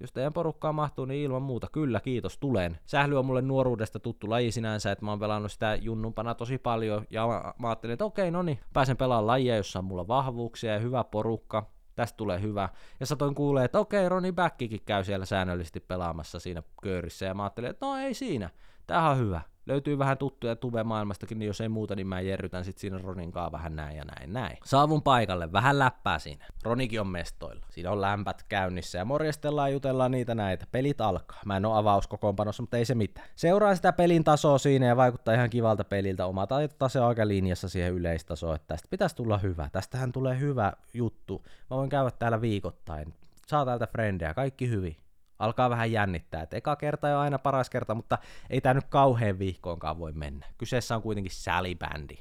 jos 0.00 0.12
teidän 0.12 0.32
porukkaan 0.32 0.74
mahtuu, 0.74 1.04
niin 1.04 1.24
ilman 1.24 1.42
muuta, 1.42 1.68
kyllä, 1.72 2.00
kiitos, 2.00 2.38
tulen. 2.38 2.78
Sähly 2.86 3.18
on 3.18 3.26
mulle 3.26 3.42
nuoruudesta 3.42 3.98
tuttu 3.98 4.30
laji 4.30 4.52
sinänsä, 4.52 4.92
että 4.92 5.04
mä 5.04 5.10
oon 5.10 5.20
pelannut 5.20 5.52
sitä 5.52 5.78
junnumpana 5.80 6.34
tosi 6.34 6.58
paljon, 6.58 7.06
ja 7.10 7.26
mä, 7.26 7.54
mä 7.58 7.68
ajattelin, 7.68 7.92
että 7.92 8.04
okei, 8.04 8.30
no 8.30 8.42
niin, 8.42 8.58
pääsen 8.72 8.96
pelaamaan 8.96 9.26
lajia, 9.26 9.56
jossa 9.56 9.78
on 9.78 9.84
mulla 9.84 10.08
vahvuuksia 10.08 10.72
ja 10.72 10.78
hyvä 10.78 11.04
porukka, 11.04 11.70
tästä 11.94 12.16
tulee 12.16 12.42
hyvä. 12.42 12.68
Ja 13.00 13.06
satoin 13.06 13.34
kuulee, 13.34 13.64
että 13.64 13.78
okei, 13.78 14.08
Roni 14.08 14.32
Backikin 14.32 14.82
käy 14.86 15.04
siellä 15.04 15.26
säännöllisesti 15.26 15.80
pelaamassa 15.80 16.40
siinä 16.40 16.62
köörissä, 16.82 17.26
ja 17.26 17.34
mä 17.34 17.42
ajattelin, 17.42 17.70
että 17.70 17.86
no 17.86 17.96
ei 17.96 18.14
siinä, 18.14 18.50
tämähän 18.86 19.10
on 19.10 19.18
hyvä 19.18 19.40
löytyy 19.66 19.98
vähän 19.98 20.18
tuttuja 20.18 20.56
tube 20.56 20.84
maailmastakin, 20.84 21.38
niin 21.38 21.46
jos 21.46 21.60
ei 21.60 21.68
muuta, 21.68 21.96
niin 21.96 22.06
mä 22.06 22.20
jerrytän 22.20 22.64
sit 22.64 22.78
siinä 22.78 22.98
Ronin 22.98 23.32
kanssa 23.32 23.52
vähän 23.52 23.76
näin 23.76 23.96
ja 23.96 24.04
näin 24.04 24.32
näin. 24.32 24.58
Saavun 24.64 25.02
paikalle, 25.02 25.52
vähän 25.52 25.78
läppää 25.78 26.18
siinä. 26.18 26.46
Ronikin 26.62 27.00
on 27.00 27.06
mestoilla. 27.06 27.66
Siinä 27.70 27.90
on 27.90 28.00
lämpät 28.00 28.42
käynnissä 28.48 28.98
ja 28.98 29.04
morjestellaan 29.04 29.70
ja 29.70 29.72
jutellaan 29.72 30.10
niitä 30.10 30.34
näitä. 30.34 30.66
Pelit 30.72 31.00
alkaa. 31.00 31.40
Mä 31.46 31.56
en 31.56 31.66
oo 31.66 31.74
avauskokoonpanossa, 31.74 32.62
mutta 32.62 32.76
ei 32.76 32.84
se 32.84 32.94
mitään. 32.94 33.26
Seuraa 33.36 33.74
sitä 33.74 33.92
pelin 33.92 34.24
tasoa 34.24 34.58
siinä 34.58 34.86
ja 34.86 34.96
vaikuttaa 34.96 35.34
ihan 35.34 35.50
kivalta 35.50 35.84
peliltä. 35.84 36.26
Oma 36.26 36.46
taitotase 36.46 37.00
on 37.00 37.08
aika 37.08 37.28
linjassa 37.28 37.68
siihen 37.68 37.92
yleistasoon, 37.92 38.54
että 38.56 38.66
tästä 38.66 38.88
pitäisi 38.90 39.16
tulla 39.16 39.38
hyvä. 39.38 39.68
Tästähän 39.72 40.12
tulee 40.12 40.38
hyvä 40.38 40.72
juttu. 40.94 41.42
Mä 41.70 41.76
voin 41.76 41.88
käydä 41.88 42.10
täällä 42.10 42.40
viikoittain. 42.40 43.14
Saa 43.46 43.64
täältä 43.64 43.86
frendejä, 43.86 44.34
kaikki 44.34 44.68
hyvin 44.68 44.96
alkaa 45.40 45.70
vähän 45.70 45.92
jännittää. 45.92 46.42
Et 46.42 46.54
eka 46.54 46.76
kerta 46.76 47.08
on 47.08 47.22
aina 47.22 47.38
paras 47.38 47.70
kerta, 47.70 47.94
mutta 47.94 48.18
ei 48.50 48.60
tämä 48.60 48.74
nyt 48.74 48.86
kauhean 48.88 49.38
vihkoonkaan 49.38 49.98
voi 49.98 50.12
mennä. 50.12 50.46
Kyseessä 50.58 50.96
on 50.96 51.02
kuitenkin 51.02 51.32
sälibändi. 51.32 52.16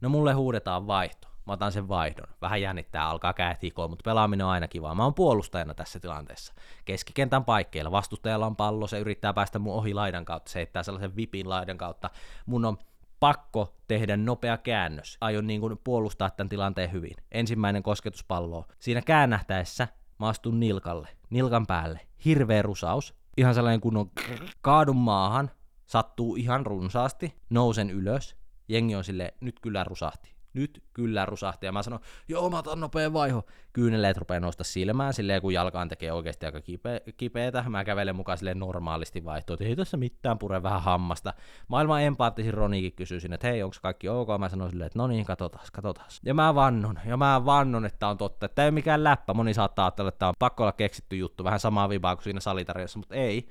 No 0.00 0.08
mulle 0.08 0.32
huudetaan 0.32 0.86
vaihto. 0.86 1.28
Mä 1.46 1.52
otan 1.52 1.72
sen 1.72 1.88
vaihdon. 1.88 2.26
Vähän 2.40 2.62
jännittää, 2.62 3.08
alkaa 3.08 3.32
käät 3.32 3.62
hikoon, 3.62 3.90
mutta 3.90 4.02
pelaaminen 4.02 4.46
on 4.46 4.52
aina 4.52 4.68
kivaa. 4.68 4.94
Mä 4.94 5.04
oon 5.04 5.14
puolustajana 5.14 5.74
tässä 5.74 6.00
tilanteessa. 6.00 6.54
Keskikentän 6.84 7.44
paikkeilla. 7.44 7.90
Vastustajalla 7.90 8.46
on 8.46 8.56
pallo, 8.56 8.86
se 8.86 8.98
yrittää 8.98 9.32
päästä 9.32 9.58
mun 9.58 9.74
ohi 9.74 9.94
laidan 9.94 10.24
kautta. 10.24 10.50
Se 10.50 10.58
heittää 10.58 10.82
sellaisen 10.82 11.16
vipin 11.16 11.48
laidan 11.48 11.78
kautta. 11.78 12.10
Mun 12.46 12.64
on 12.64 12.78
pakko 13.20 13.74
tehdä 13.88 14.16
nopea 14.16 14.56
käännös. 14.58 15.16
Aion 15.20 15.46
niin 15.46 15.60
kuin 15.60 15.80
puolustaa 15.84 16.30
tämän 16.30 16.48
tilanteen 16.48 16.92
hyvin. 16.92 17.16
Ensimmäinen 17.32 17.82
kosketuspallo. 17.82 18.64
Siinä 18.78 19.02
käännähtäessä 19.02 19.88
mä 20.18 20.28
astun 20.28 20.60
nilkalle, 20.60 21.08
nilkan 21.30 21.66
päälle, 21.66 22.00
hirveä 22.24 22.62
rusaus, 22.62 23.14
ihan 23.36 23.54
sellainen 23.54 23.80
kunnon 23.80 24.10
kaadun 24.60 24.96
maahan, 24.96 25.50
sattuu 25.86 26.36
ihan 26.36 26.66
runsaasti, 26.66 27.34
nousen 27.50 27.90
ylös, 27.90 28.36
jengi 28.68 28.94
on 28.94 29.04
sille 29.04 29.34
nyt 29.40 29.60
kyllä 29.60 29.84
rusahti 29.84 30.39
nyt 30.54 30.82
kyllä 30.92 31.26
rusahti. 31.26 31.66
Ja 31.66 31.72
mä 31.72 31.82
sanon, 31.82 32.00
joo 32.28 32.50
mä 32.50 32.58
otan 32.58 32.80
nopea 32.80 33.12
vaiho. 33.12 33.44
Kyyneleet 33.72 34.16
rupeaa 34.16 34.40
nousta 34.40 34.64
silmään 34.64 35.14
silleen, 35.14 35.42
kun 35.42 35.52
jalkaan 35.52 35.88
tekee 35.88 36.12
oikeasti 36.12 36.46
aika 36.46 36.58
kipe- 36.58 37.12
kipeätä. 37.16 37.64
Mä 37.68 37.84
kävelen 37.84 38.16
mukaan 38.16 38.38
silleen 38.38 38.58
normaalisti 38.58 39.24
vaihtoon, 39.24 39.54
että 39.54 39.64
ei 39.64 39.76
tässä 39.76 39.96
mitään 39.96 40.38
pure 40.38 40.62
vähän 40.62 40.82
hammasta. 40.82 41.34
Maailman 41.68 42.02
empaattisin 42.02 42.54
Ronikin 42.54 42.92
kysyy 42.92 43.20
sinne, 43.20 43.34
että 43.34 43.46
hei, 43.46 43.62
onko 43.62 43.76
kaikki 43.82 44.08
ok? 44.08 44.28
Mä 44.38 44.48
sanoin 44.48 44.70
silleen, 44.70 44.86
että 44.86 44.98
no 44.98 45.06
niin, 45.06 45.24
katsotaan, 45.24 45.64
katsotaan. 45.72 46.08
Ja 46.24 46.34
mä 46.34 46.54
vannon, 46.54 46.98
ja 47.06 47.16
mä 47.16 47.44
vannon, 47.44 47.86
että 47.86 48.08
on 48.08 48.18
totta. 48.18 48.46
Että 48.46 48.62
ei 48.62 48.66
ole 48.66 48.74
mikään 48.74 49.04
läppä. 49.04 49.34
Moni 49.34 49.54
saattaa 49.54 49.86
ajatella, 49.86 50.08
että 50.08 50.28
on 50.28 50.34
pakko 50.38 50.62
olla 50.62 50.72
keksitty 50.72 51.16
juttu, 51.16 51.44
vähän 51.44 51.60
samaa 51.60 51.88
vibaa 51.88 52.16
kuin 52.16 52.24
siinä 52.24 52.40
salitarjassa, 52.40 52.98
mutta 52.98 53.14
ei 53.14 53.48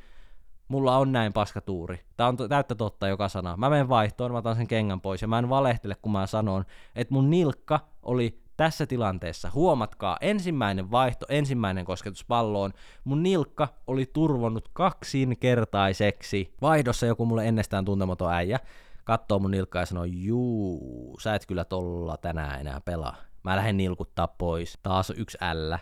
mulla 0.70 0.98
on 0.98 1.12
näin 1.12 1.34
paska 1.34 1.62
tuuri. 1.62 2.00
Tää 2.18 2.28
on 2.28 2.38
täyttä 2.38 2.76
totta 2.76 3.08
joka 3.08 3.30
sana. 3.30 3.58
Mä 3.58 3.70
menen 3.70 3.90
vaihtoon, 3.90 4.32
mä 4.32 4.38
otan 4.38 4.56
sen 4.56 4.68
kengän 4.68 5.02
pois 5.02 5.22
ja 5.22 5.28
mä 5.28 5.40
en 5.40 5.50
valehtele, 5.50 5.96
kun 5.96 6.12
mä 6.12 6.28
sanon, 6.28 6.66
että 6.96 7.14
mun 7.14 7.30
nilkka 7.30 7.80
oli 8.04 8.42
tässä 8.58 8.86
tilanteessa. 8.86 9.52
Huomatkaa, 9.54 10.18
ensimmäinen 10.22 10.92
vaihto, 10.92 11.26
ensimmäinen 11.30 11.86
kosketus 11.86 12.26
palloon. 12.26 12.74
Mun 13.04 13.24
nilkka 13.24 13.68
oli 13.88 14.06
turvonnut 14.14 14.70
kaksinkertaiseksi. 14.74 16.54
Vaihdossa 16.62 17.06
joku 17.06 17.26
mulle 17.26 17.48
ennestään 17.48 17.86
tuntematon 17.86 18.34
äijä 18.34 18.60
katsoo 19.04 19.40
mun 19.40 19.52
nilkkaa 19.52 19.82
ja 19.82 19.86
sanoo, 19.86 20.04
juu, 20.04 21.18
sä 21.22 21.36
et 21.36 21.46
kyllä 21.46 21.66
tolla 21.66 22.18
tänään 22.18 22.60
enää 22.60 22.82
pelaa. 22.82 23.16
Mä 23.44 23.56
lähden 23.56 23.78
nilkuttaa 23.78 24.28
pois. 24.28 24.80
Taas 24.84 25.10
yksi 25.10 25.38
L 25.54 25.74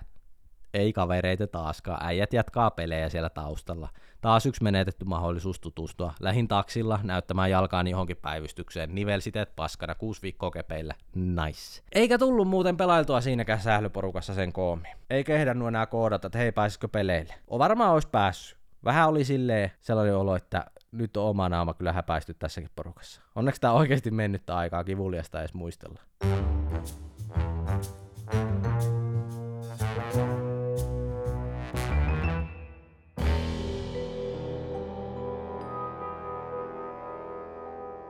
ei 0.78 0.94
kavereita 0.94 1.48
taaskaan, 1.48 2.06
äijät 2.06 2.34
jatkaa 2.34 2.72
pelejä 2.72 3.10
siellä 3.10 3.30
taustalla. 3.30 3.90
Taas 4.22 4.46
yksi 4.46 4.64
menetetty 4.64 5.06
mahdollisuus 5.06 5.60
tutustua. 5.60 6.14
Lähin 6.20 6.48
taksilla 6.48 7.00
näyttämään 7.04 7.52
jalkaan 7.52 7.88
johonkin 7.88 8.18
päivystykseen. 8.18 8.96
Nivelsiteet 8.96 9.56
paskana, 9.56 9.96
kuusi 9.96 10.22
viikkoa 10.22 10.52
kepeillä. 10.52 10.94
Nice. 11.16 11.82
Eikä 11.92 12.18
tullut 12.18 12.48
muuten 12.48 12.78
pelailtua 12.78 13.22
siinäkään 13.22 13.62
sählyporukassa 13.62 14.34
sen 14.34 14.54
koomi. 14.54 14.88
Ei 15.10 15.24
kehdannut 15.24 15.68
enää 15.68 15.86
koodata, 15.86 16.28
että 16.28 16.40
hei 16.40 16.52
pääsisikö 16.52 16.88
peleille. 16.88 17.34
O 17.48 17.60
varmaan 17.60 17.94
olisi 17.94 18.08
päässyt. 18.10 18.58
Vähän 18.86 19.10
oli 19.10 19.24
silleen 19.24 19.72
sellainen 19.82 20.16
olo, 20.16 20.36
että 20.36 20.66
nyt 20.92 21.18
on 21.18 21.30
oma 21.30 21.50
naama 21.50 21.74
kyllä 21.74 21.94
häpäisty 21.94 22.34
tässäkin 22.34 22.70
porukassa. 22.76 23.22
Onneksi 23.36 23.62
tämä 23.62 23.74
oikeasti 23.74 24.12
mennyt 24.12 24.50
aikaa 24.50 24.84
kivuliasta 24.84 25.40
edes 25.40 25.54
muistella. 25.54 26.00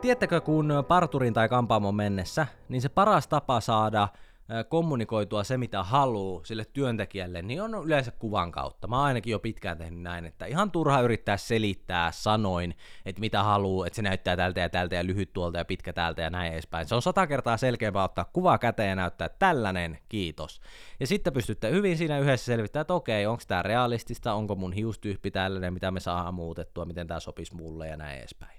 Tiettäkö, 0.02 0.42
kun 0.42 0.74
parturin 0.88 1.34
tai 1.34 1.50
kampaamon 1.50 1.96
mennessä, 1.96 2.48
niin 2.70 2.82
se 2.82 2.90
paras 2.90 3.28
tapa 3.28 3.62
saada 3.62 4.08
kommunikoitua 4.70 5.44
se, 5.44 5.58
mitä 5.58 5.84
haluaa 5.84 6.46
sille 6.46 6.66
työntekijälle, 6.74 7.42
niin 7.42 7.62
on 7.62 7.86
yleensä 7.86 8.12
kuvan 8.12 8.52
kautta. 8.52 8.88
Mä 8.88 8.96
oon 8.96 9.06
ainakin 9.06 9.32
jo 9.32 9.40
pitkään 9.40 9.78
tehnyt 9.78 10.02
näin, 10.02 10.26
että 10.26 10.46
ihan 10.46 10.72
turha 10.72 11.02
yrittää 11.02 11.38
selittää 11.38 12.12
sanoin, 12.12 12.76
että 13.06 13.20
mitä 13.20 13.44
haluaa, 13.44 13.88
että 13.88 13.96
se 13.96 14.02
näyttää 14.02 14.38
tältä 14.38 14.60
ja 14.60 14.70
tältä 14.70 14.96
ja 14.96 15.06
lyhyt 15.06 15.34
tuolta 15.34 15.58
ja 15.58 15.66
pitkä 15.66 15.94
täältä 15.94 16.22
ja 16.22 16.30
näin 16.30 16.54
edespäin. 16.54 16.88
Se 16.88 16.96
on 16.96 17.02
sata 17.02 17.28
kertaa 17.28 17.58
selkeämpää 17.58 18.04
ottaa 18.04 18.30
kuva 18.34 18.58
käteen 18.58 18.90
ja 18.90 18.96
näyttää 18.96 19.30
tällainen, 19.30 20.00
kiitos. 20.10 20.62
Ja 21.00 21.08
sitten 21.08 21.34
pystytte 21.34 21.72
hyvin 21.72 21.98
siinä 21.98 22.20
yhdessä 22.20 22.46
selvittämään, 22.46 22.82
että 22.82 22.94
okei, 22.94 23.26
onko 23.26 23.44
tämä 23.48 23.62
realistista, 23.62 24.34
onko 24.34 24.56
mun 24.56 24.74
hiustyyppi 24.74 25.32
tällainen, 25.32 25.74
mitä 25.74 25.92
me 25.92 26.00
saadaan 26.00 26.34
muutettua, 26.34 26.86
miten 26.86 27.08
tämä 27.08 27.20
sopisi 27.20 27.56
mulle 27.56 27.88
ja 27.88 27.98
näin 27.98 28.20
edespäin. 28.20 28.57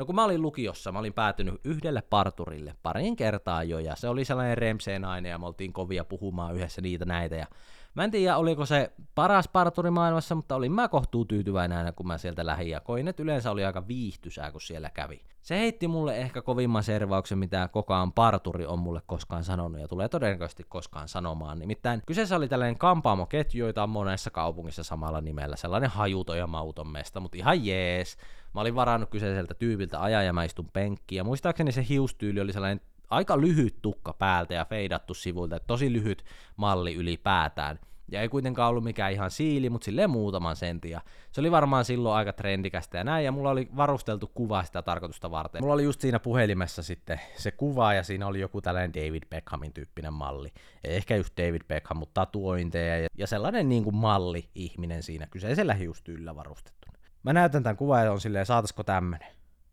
No 0.00 0.06
kun 0.06 0.14
mä 0.14 0.24
olin 0.24 0.42
lukiossa, 0.42 0.92
mä 0.92 0.98
olin 0.98 1.12
päätynyt 1.12 1.60
yhdelle 1.64 2.02
parturille 2.02 2.74
parin 2.82 3.16
kertaa 3.16 3.64
jo, 3.64 3.78
ja 3.78 3.96
se 3.96 4.08
oli 4.08 4.24
sellainen 4.24 4.58
remseen 4.58 5.02
nainen, 5.02 5.30
ja 5.30 5.38
me 5.38 5.46
oltiin 5.46 5.72
kovia 5.72 6.04
puhumaan 6.04 6.54
yhdessä 6.54 6.80
niitä 6.80 7.04
näitä, 7.04 7.36
ja 7.36 7.46
Mä 7.94 8.04
en 8.04 8.10
tiedä, 8.10 8.36
oliko 8.36 8.66
se 8.66 8.92
paras 9.14 9.48
parturi 9.48 9.90
maailmassa, 9.90 10.34
mutta 10.34 10.54
olin 10.54 10.72
mä 10.72 10.88
kohtuu 10.88 11.24
tyytyväinen 11.24 11.78
aina, 11.78 11.92
kun 11.92 12.06
mä 12.06 12.18
sieltä 12.18 12.46
lähin, 12.46 12.70
ja 12.70 12.80
koin, 12.80 13.08
että 13.08 13.22
yleensä 13.22 13.50
oli 13.50 13.64
aika 13.64 13.88
viihtysää, 13.88 14.52
kun 14.52 14.60
siellä 14.60 14.90
kävi. 14.90 15.22
Se 15.42 15.58
heitti 15.58 15.88
mulle 15.88 16.16
ehkä 16.16 16.42
kovimman 16.42 16.82
servauksen, 16.82 17.38
mitä 17.38 17.68
kokaan 17.72 18.12
parturi 18.12 18.66
on 18.66 18.78
mulle 18.78 19.02
koskaan 19.06 19.44
sanonut, 19.44 19.80
ja 19.80 19.88
tulee 19.88 20.08
todennäköisesti 20.08 20.64
koskaan 20.68 21.08
sanomaan. 21.08 21.58
Nimittäin 21.58 22.02
kyseessä 22.06 22.36
oli 22.36 22.48
tällainen 22.48 22.78
kampaamoketju, 22.78 23.64
joita 23.64 23.82
on 23.82 23.90
monessa 23.90 24.30
kaupungissa 24.30 24.82
samalla 24.82 25.20
nimellä, 25.20 25.56
sellainen 25.56 25.90
hajuto 25.90 26.34
ja 26.34 26.46
mauton 26.46 26.88
mesta, 26.88 27.20
mutta 27.20 27.38
ihan 27.38 27.66
jees. 27.66 28.16
Mä 28.54 28.60
olin 28.60 28.74
varannut 28.74 29.10
kyseiseltä 29.10 29.54
tyypiltä 29.54 30.02
ajan 30.02 30.26
ja 30.26 30.32
mä 30.32 30.44
istun 30.44 30.68
penkkiin, 30.72 31.16
ja 31.16 31.24
muistaakseni 31.24 31.72
se 31.72 31.86
hiustyyli 31.88 32.40
oli 32.40 32.52
sellainen 32.52 32.80
aika 33.10 33.40
lyhyt 33.40 33.76
tukka 33.82 34.12
päältä 34.12 34.54
ja 34.54 34.64
feidattu 34.64 35.14
sivuilta, 35.14 35.56
että 35.56 35.66
tosi 35.66 35.92
lyhyt 35.92 36.24
malli 36.56 36.94
ylipäätään. 36.94 37.78
Ja 38.12 38.20
ei 38.20 38.28
kuitenkaan 38.28 38.70
ollut 38.70 38.84
mikään 38.84 39.12
ihan 39.12 39.30
siili, 39.30 39.70
mutta 39.70 39.84
silleen 39.84 40.10
muutaman 40.10 40.56
sentin. 40.56 40.90
Ja 40.90 41.00
se 41.32 41.40
oli 41.40 41.50
varmaan 41.50 41.84
silloin 41.84 42.16
aika 42.16 42.32
trendikästä 42.32 42.98
ja 42.98 43.04
näin, 43.04 43.24
ja 43.24 43.32
mulla 43.32 43.50
oli 43.50 43.68
varusteltu 43.76 44.30
kuva 44.34 44.64
sitä 44.64 44.82
tarkoitusta 44.82 45.30
varten. 45.30 45.62
Mulla 45.62 45.74
oli 45.74 45.84
just 45.84 46.00
siinä 46.00 46.18
puhelimessa 46.18 46.82
sitten 46.82 47.20
se 47.36 47.50
kuva, 47.50 47.94
ja 47.94 48.02
siinä 48.02 48.26
oli 48.26 48.40
joku 48.40 48.60
tällainen 48.60 48.94
David 48.94 49.22
Beckhamin 49.30 49.72
tyyppinen 49.72 50.12
malli. 50.12 50.52
Ehkä 50.84 51.16
just 51.16 51.36
David 51.36 51.62
Beckham, 51.68 51.96
mutta 51.96 52.20
tatuointeja 52.20 53.08
ja, 53.18 53.26
sellainen 53.26 53.68
niin 53.68 53.84
kuin 53.84 53.96
malli-ihminen 53.96 55.02
siinä 55.02 55.26
kyseisellä 55.26 55.74
hiustyillä 55.74 56.36
varustettu. 56.36 56.88
Mä 57.22 57.32
näytän 57.32 57.62
tämän 57.62 57.76
kuvan 57.76 58.04
ja 58.04 58.12
on 58.12 58.20
silleen, 58.20 58.46
saatasko 58.46 58.84
tämmönen. 58.84 59.28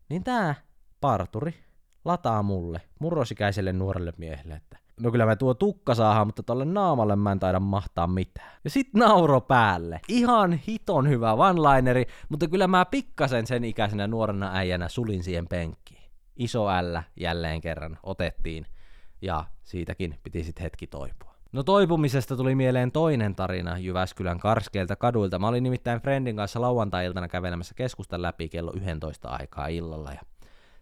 Niin 0.09 0.23
tää 0.23 0.55
parturi 1.01 1.66
lataa 2.07 2.43
mulle, 2.43 2.81
murrosikäiselle 2.99 3.73
nuorelle 3.73 4.13
miehelle, 4.17 4.53
että 4.53 4.77
no 5.01 5.11
kyllä 5.11 5.25
mä 5.25 5.35
tuo 5.35 5.53
tukka 5.53 5.95
saahan, 5.95 6.27
mutta 6.27 6.43
tolle 6.43 6.65
naamalle 6.65 7.15
mä 7.15 7.31
en 7.31 7.39
taida 7.39 7.59
mahtaa 7.59 8.07
mitään. 8.07 8.51
Ja 8.63 8.69
sit 8.69 8.93
nauro 8.93 9.41
päälle. 9.41 9.99
Ihan 10.07 10.53
hiton 10.53 11.09
hyvä 11.09 11.33
one-lineri, 11.33 12.05
mutta 12.29 12.47
kyllä 12.47 12.67
mä 12.67 12.85
pikkasen 12.85 13.47
sen 13.47 13.63
ikäisenä 13.63 14.07
nuorena 14.07 14.51
äijänä 14.53 14.89
sulin 14.89 15.23
siihen 15.23 15.47
penkkiin. 15.47 16.11
Iso 16.35 16.65
L 16.65 16.97
jälleen 17.19 17.61
kerran 17.61 17.99
otettiin, 18.03 18.65
ja 19.21 19.45
siitäkin 19.63 20.19
piti 20.23 20.43
sitten 20.43 20.63
hetki 20.63 20.87
toipua. 20.87 21.33
No 21.51 21.63
toipumisesta 21.63 22.35
tuli 22.35 22.55
mieleen 22.55 22.91
toinen 22.91 23.35
tarina 23.35 23.77
Jyväskylän 23.77 24.39
karskeilta 24.39 24.95
kaduilta. 24.95 25.39
Mä 25.39 25.47
olin 25.47 25.63
nimittäin 25.63 26.01
Friendin 26.01 26.35
kanssa 26.35 26.61
lauantai-iltana 26.61 27.27
kävelemässä 27.27 27.73
keskustan 27.75 28.21
läpi 28.21 28.49
kello 28.49 28.71
11 28.75 29.29
aikaa 29.29 29.67
illalla 29.67 30.11
ja 30.11 30.21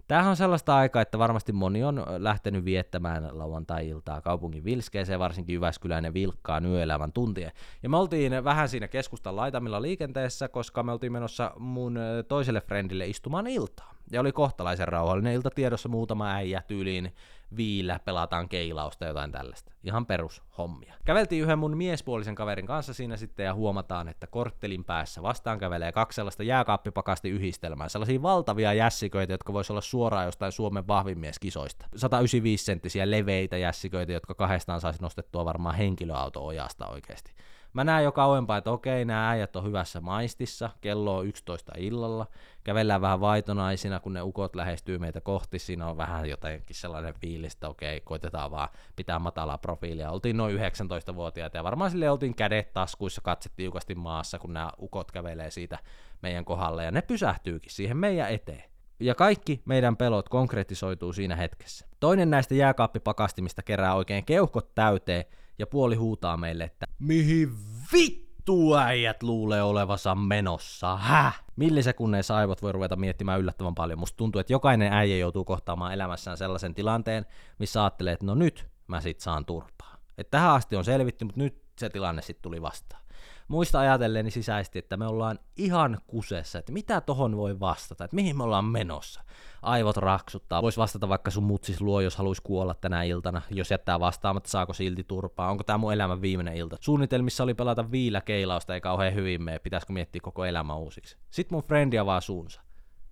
Tämähän 0.07 0.29
on 0.29 0.35
sellaista 0.35 0.75
aikaa, 0.75 1.01
että 1.01 1.19
varmasti 1.19 1.51
moni 1.51 1.83
on 1.83 2.05
lähtenyt 2.17 2.65
viettämään 2.65 3.29
lauantai-iltaa 3.31 4.21
kaupungin 4.21 4.63
vilskeeseen, 4.63 5.19
varsinkin 5.19 5.53
Jyväskyläinen 5.53 6.13
vilkkaan 6.13 6.65
yöelämän 6.65 7.11
tuntien. 7.11 7.51
Ja 7.83 7.89
me 7.89 7.97
oltiin 7.97 8.43
vähän 8.43 8.69
siinä 8.69 8.87
keskustan 8.87 9.35
laitamilla 9.35 9.81
liikenteessä, 9.81 10.47
koska 10.47 10.83
me 10.83 10.91
oltiin 10.91 11.11
menossa 11.11 11.51
mun 11.59 11.99
toiselle 12.27 12.61
friendille 12.61 13.07
istumaan 13.07 13.47
iltaa. 13.47 13.95
Ja 14.11 14.21
oli 14.21 14.31
kohtalaisen 14.31 14.87
rauhallinen 14.87 15.33
ilta 15.33 15.49
tiedossa 15.49 15.89
muutama 15.89 16.31
äijä 16.31 16.61
tyyliin 16.67 17.15
viillä 17.57 17.99
pelataan 18.05 18.49
keilausta 18.49 19.05
jotain 19.05 19.31
tällaista. 19.31 19.71
Ihan 19.83 20.05
perushommia. 20.05 20.93
Käveltiin 21.05 21.43
yhden 21.43 21.59
mun 21.59 21.77
miespuolisen 21.77 22.35
kaverin 22.35 22.67
kanssa 22.67 22.93
siinä 22.93 23.17
sitten 23.17 23.45
ja 23.45 23.53
huomataan, 23.53 24.07
että 24.07 24.27
korttelin 24.27 24.83
päässä 24.83 25.21
vastaan 25.21 25.59
kävelee 25.59 25.91
kaksi 25.91 26.15
sellaista 26.15 26.43
jääkaappipakasti 26.43 27.29
yhdistelmää. 27.29 27.89
Sellaisia 27.89 28.21
valtavia 28.21 28.73
jässiköitä, 28.73 29.33
jotka 29.33 29.53
voisi 29.53 29.73
olla 29.73 29.81
suoraan 29.81 30.25
jostain 30.25 30.51
Suomen 30.51 30.87
vahvimieskisoista. 30.87 31.85
195 31.95 32.65
senttisiä 32.65 33.11
leveitä 33.11 33.57
jässiköitä, 33.57 34.13
jotka 34.13 34.35
kahdestaan 34.35 34.81
saisi 34.81 35.01
nostettua 35.01 35.45
varmaan 35.45 35.75
henkilöauto 35.75 36.45
ojasta 36.45 36.87
oikeasti. 36.87 37.33
Mä 37.75 37.83
näen 37.83 38.03
jo 38.03 38.11
kauempaa, 38.11 38.57
että 38.57 38.71
okei, 38.71 39.05
nämä 39.05 39.29
äijät 39.29 39.55
on 39.55 39.63
hyvässä 39.63 40.01
maistissa, 40.01 40.69
kello 40.81 41.17
on 41.17 41.27
11 41.27 41.71
illalla, 41.77 42.27
kävellään 42.63 43.01
vähän 43.01 43.19
vaitonaisina, 43.19 43.99
kun 43.99 44.13
ne 44.13 44.21
ukot 44.21 44.55
lähestyy 44.55 44.97
meitä 44.97 45.21
kohti, 45.21 45.59
siinä 45.59 45.87
on 45.87 45.97
vähän 45.97 46.29
jotenkin 46.29 46.75
sellainen 46.75 47.13
fiilis, 47.13 47.53
että 47.53 47.69
okei, 47.69 48.01
koitetaan 48.01 48.51
vaan 48.51 48.69
pitää 48.95 49.19
matalaa 49.19 49.57
profiilia. 49.57 50.11
Oltiin 50.11 50.37
noin 50.37 50.57
19-vuotiaita 50.57 51.57
ja 51.57 51.63
varmaan 51.63 51.91
sille 51.91 52.09
oltiin 52.09 52.35
kädet 52.35 52.73
taskuissa, 52.73 53.21
katse 53.21 53.49
tiukasti 53.55 53.95
maassa, 53.95 54.39
kun 54.39 54.53
nämä 54.53 54.71
ukot 54.81 55.11
kävelee 55.11 55.51
siitä 55.51 55.79
meidän 56.21 56.45
kohdalle 56.45 56.83
ja 56.83 56.91
ne 56.91 57.01
pysähtyykin 57.01 57.71
siihen 57.71 57.97
meidän 57.97 58.29
eteen. 58.29 58.63
Ja 58.99 59.15
kaikki 59.15 59.61
meidän 59.65 59.97
pelot 59.97 60.29
konkretisoituu 60.29 61.13
siinä 61.13 61.35
hetkessä. 61.35 61.85
Toinen 61.99 62.29
näistä 62.29 62.55
jääkaappipakastimista 62.55 63.63
kerää 63.63 63.95
oikein 63.95 64.25
keuhkot 64.25 64.75
täyteen 64.75 65.25
ja 65.59 65.67
puoli 65.67 65.95
huutaa 65.95 66.37
meille, 66.37 66.63
että 66.63 66.85
mihin 66.99 67.49
vittu 67.93 68.75
äijät 68.75 69.23
luulee 69.23 69.63
olevansa 69.63 70.15
menossa, 70.15 70.97
häh? 70.97 71.43
Millisekunneissa 71.55 72.37
aivot 72.37 72.61
voi 72.61 72.71
ruveta 72.71 72.95
miettimään 72.95 73.39
yllättävän 73.39 73.75
paljon. 73.75 73.99
Musta 73.99 74.17
tuntuu, 74.17 74.39
että 74.39 74.53
jokainen 74.53 74.93
äijä 74.93 75.17
joutuu 75.17 75.45
kohtaamaan 75.45 75.93
elämässään 75.93 76.37
sellaisen 76.37 76.75
tilanteen, 76.75 77.25
missä 77.59 77.83
ajattelee, 77.83 78.13
että 78.13 78.25
no 78.25 78.35
nyt 78.35 78.67
mä 78.87 79.01
sit 79.01 79.19
saan 79.19 79.45
turpaa. 79.45 79.97
Että 80.17 80.31
tähän 80.31 80.51
asti 80.51 80.75
on 80.75 80.85
selvitty, 80.85 81.25
mutta 81.25 81.41
nyt 81.41 81.63
se 81.79 81.89
tilanne 81.89 82.21
sitten 82.21 82.43
tuli 82.43 82.61
vastaan 82.61 83.04
muista 83.47 83.79
ajatelleeni 83.79 84.31
sisäisesti, 84.31 84.79
että 84.79 84.97
me 84.97 85.07
ollaan 85.07 85.39
ihan 85.57 85.97
kusessa, 86.07 86.59
että 86.59 86.71
mitä 86.71 87.01
tohon 87.01 87.37
voi 87.37 87.59
vastata, 87.59 88.05
että 88.05 88.15
mihin 88.15 88.37
me 88.37 88.43
ollaan 88.43 88.65
menossa. 88.65 89.21
Aivot 89.61 89.97
raksuttaa. 89.97 90.61
Voisi 90.61 90.77
vastata 90.77 91.09
vaikka 91.09 91.31
sun 91.31 91.43
mutsis 91.43 91.81
luo, 91.81 92.01
jos 92.01 92.15
haluaisi 92.15 92.41
kuolla 92.41 92.73
tänä 92.73 93.03
iltana. 93.03 93.41
Jos 93.49 93.71
jättää 93.71 93.99
vastaamatta, 93.99 94.49
saako 94.49 94.73
silti 94.73 95.03
turpaa. 95.03 95.51
Onko 95.51 95.63
tämä 95.63 95.77
mun 95.77 95.93
elämän 95.93 96.21
viimeinen 96.21 96.55
ilta? 96.55 96.77
Suunnitelmissa 96.79 97.43
oli 97.43 97.53
pelata 97.53 97.91
viillä 97.91 98.21
keilausta, 98.21 98.73
ei 98.73 98.81
kauhean 98.81 99.13
hyvin 99.13 99.43
mene. 99.43 99.59
Pitäisikö 99.59 99.93
miettiä 99.93 100.21
koko 100.23 100.45
elämä 100.45 100.75
uusiksi? 100.75 101.17
Sitten 101.31 101.55
mun 101.55 101.63
frendi 101.63 101.97
avaa 101.99 102.21
suunsa. 102.21 102.61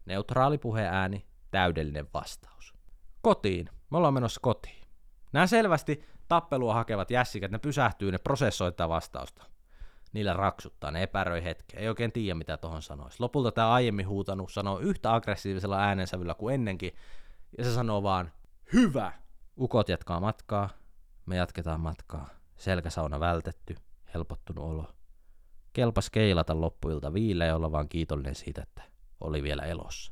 Neutraali 0.05 0.57
puheääni, 0.57 1.25
täydellinen 1.51 2.07
vastaus. 2.13 2.73
Kotiin. 3.21 3.69
Me 3.91 3.97
ollaan 3.97 4.13
menossa 4.13 4.39
kotiin. 4.43 4.83
Nämä 5.33 5.47
selvästi 5.47 6.03
tappelua 6.27 6.73
hakevat 6.73 7.11
jässiket, 7.11 7.51
ne 7.51 7.57
pysähtyy, 7.57 8.11
ne 8.11 8.17
prosessoittaa 8.17 8.89
vastausta 8.89 9.52
niillä 10.13 10.33
raksuttaa, 10.33 10.91
ne 10.91 11.03
epäröi 11.03 11.43
hetken, 11.43 11.79
ei 11.79 11.89
oikein 11.89 12.11
tiedä 12.11 12.35
mitä 12.35 12.57
tuohon 12.57 12.81
sanoisi. 12.81 13.17
Lopulta 13.19 13.51
tämä 13.51 13.71
aiemmin 13.71 14.07
huutanut 14.07 14.51
sanoo 14.51 14.79
yhtä 14.79 15.13
aggressiivisella 15.13 15.79
äänensävyllä 15.79 16.33
kuin 16.33 16.55
ennenkin, 16.55 16.95
ja 17.57 17.63
se 17.63 17.73
sanoo 17.73 18.03
vaan, 18.03 18.31
hyvä! 18.73 19.13
Ukot 19.59 19.89
jatkaa 19.89 20.19
matkaa, 20.19 20.69
me 21.25 21.35
jatketaan 21.35 21.79
matkaa, 21.79 22.29
selkäsauna 22.55 23.19
vältetty, 23.19 23.75
helpottunut 24.13 24.65
olo. 24.65 24.85
Kelpas 25.73 26.09
keilata 26.09 26.61
loppuilta 26.61 27.13
viille 27.13 27.45
ja 27.45 27.55
olla 27.55 27.71
vaan 27.71 27.89
kiitollinen 27.89 28.35
siitä, 28.35 28.61
että 28.61 28.83
oli 29.21 29.43
vielä 29.43 29.63
elossa. 29.63 30.11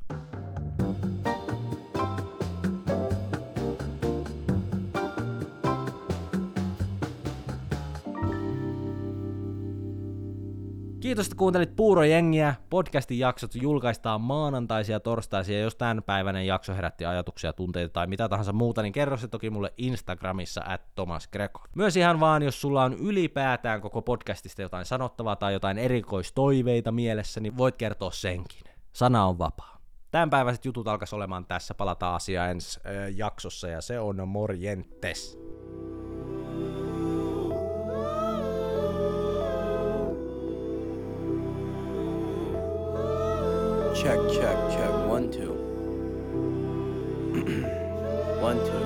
Kiitos, 11.12 11.26
että 11.26 11.36
kuuntelit 11.36 11.76
Puurojengiä. 11.76 12.54
Podcastin 12.70 13.18
jaksot 13.18 13.54
julkaistaan 13.54 14.20
maanantaisia 14.20 14.96
ja 14.96 15.00
torstaisia. 15.00 15.60
Jos 15.60 15.76
tämän 15.76 16.02
päiväinen 16.02 16.46
jakso 16.46 16.74
herätti 16.74 17.04
ajatuksia, 17.04 17.52
tunteita 17.52 17.92
tai 17.92 18.06
mitä 18.06 18.28
tahansa 18.28 18.52
muuta, 18.52 18.82
niin 18.82 18.92
kerro 18.92 19.16
se 19.16 19.28
toki 19.28 19.50
mulle 19.50 19.72
Instagramissa 19.76 20.62
at 20.66 20.94
Thomas 20.94 21.28
Greco. 21.28 21.60
Myös 21.76 21.96
ihan 21.96 22.20
vaan, 22.20 22.42
jos 22.42 22.60
sulla 22.60 22.84
on 22.84 22.94
ylipäätään 22.94 23.80
koko 23.80 24.02
podcastista 24.02 24.62
jotain 24.62 24.84
sanottavaa 24.84 25.36
tai 25.36 25.52
jotain 25.52 25.78
erikoistoiveita 25.78 26.92
mielessä, 26.92 27.40
niin 27.40 27.56
voit 27.56 27.76
kertoa 27.76 28.10
senkin. 28.10 28.62
Sana 28.92 29.26
on 29.26 29.38
vapaa. 29.38 29.78
Tämänpäiväiset 30.10 30.64
jutut 30.64 30.88
alkaisi 30.88 31.14
olemaan 31.14 31.46
tässä. 31.46 31.74
Palataan 31.74 32.14
asiaan 32.14 32.50
ensi 32.50 32.80
äh, 32.86 32.92
jaksossa 33.16 33.68
ja 33.68 33.80
se 33.80 34.00
on 34.00 34.28
morjentes. 34.28 35.38
Check, 44.02 44.18
check, 44.32 44.56
check. 44.72 44.90
One, 45.06 45.30
two. 45.30 45.52
One, 48.42 48.58
two. 48.66 48.81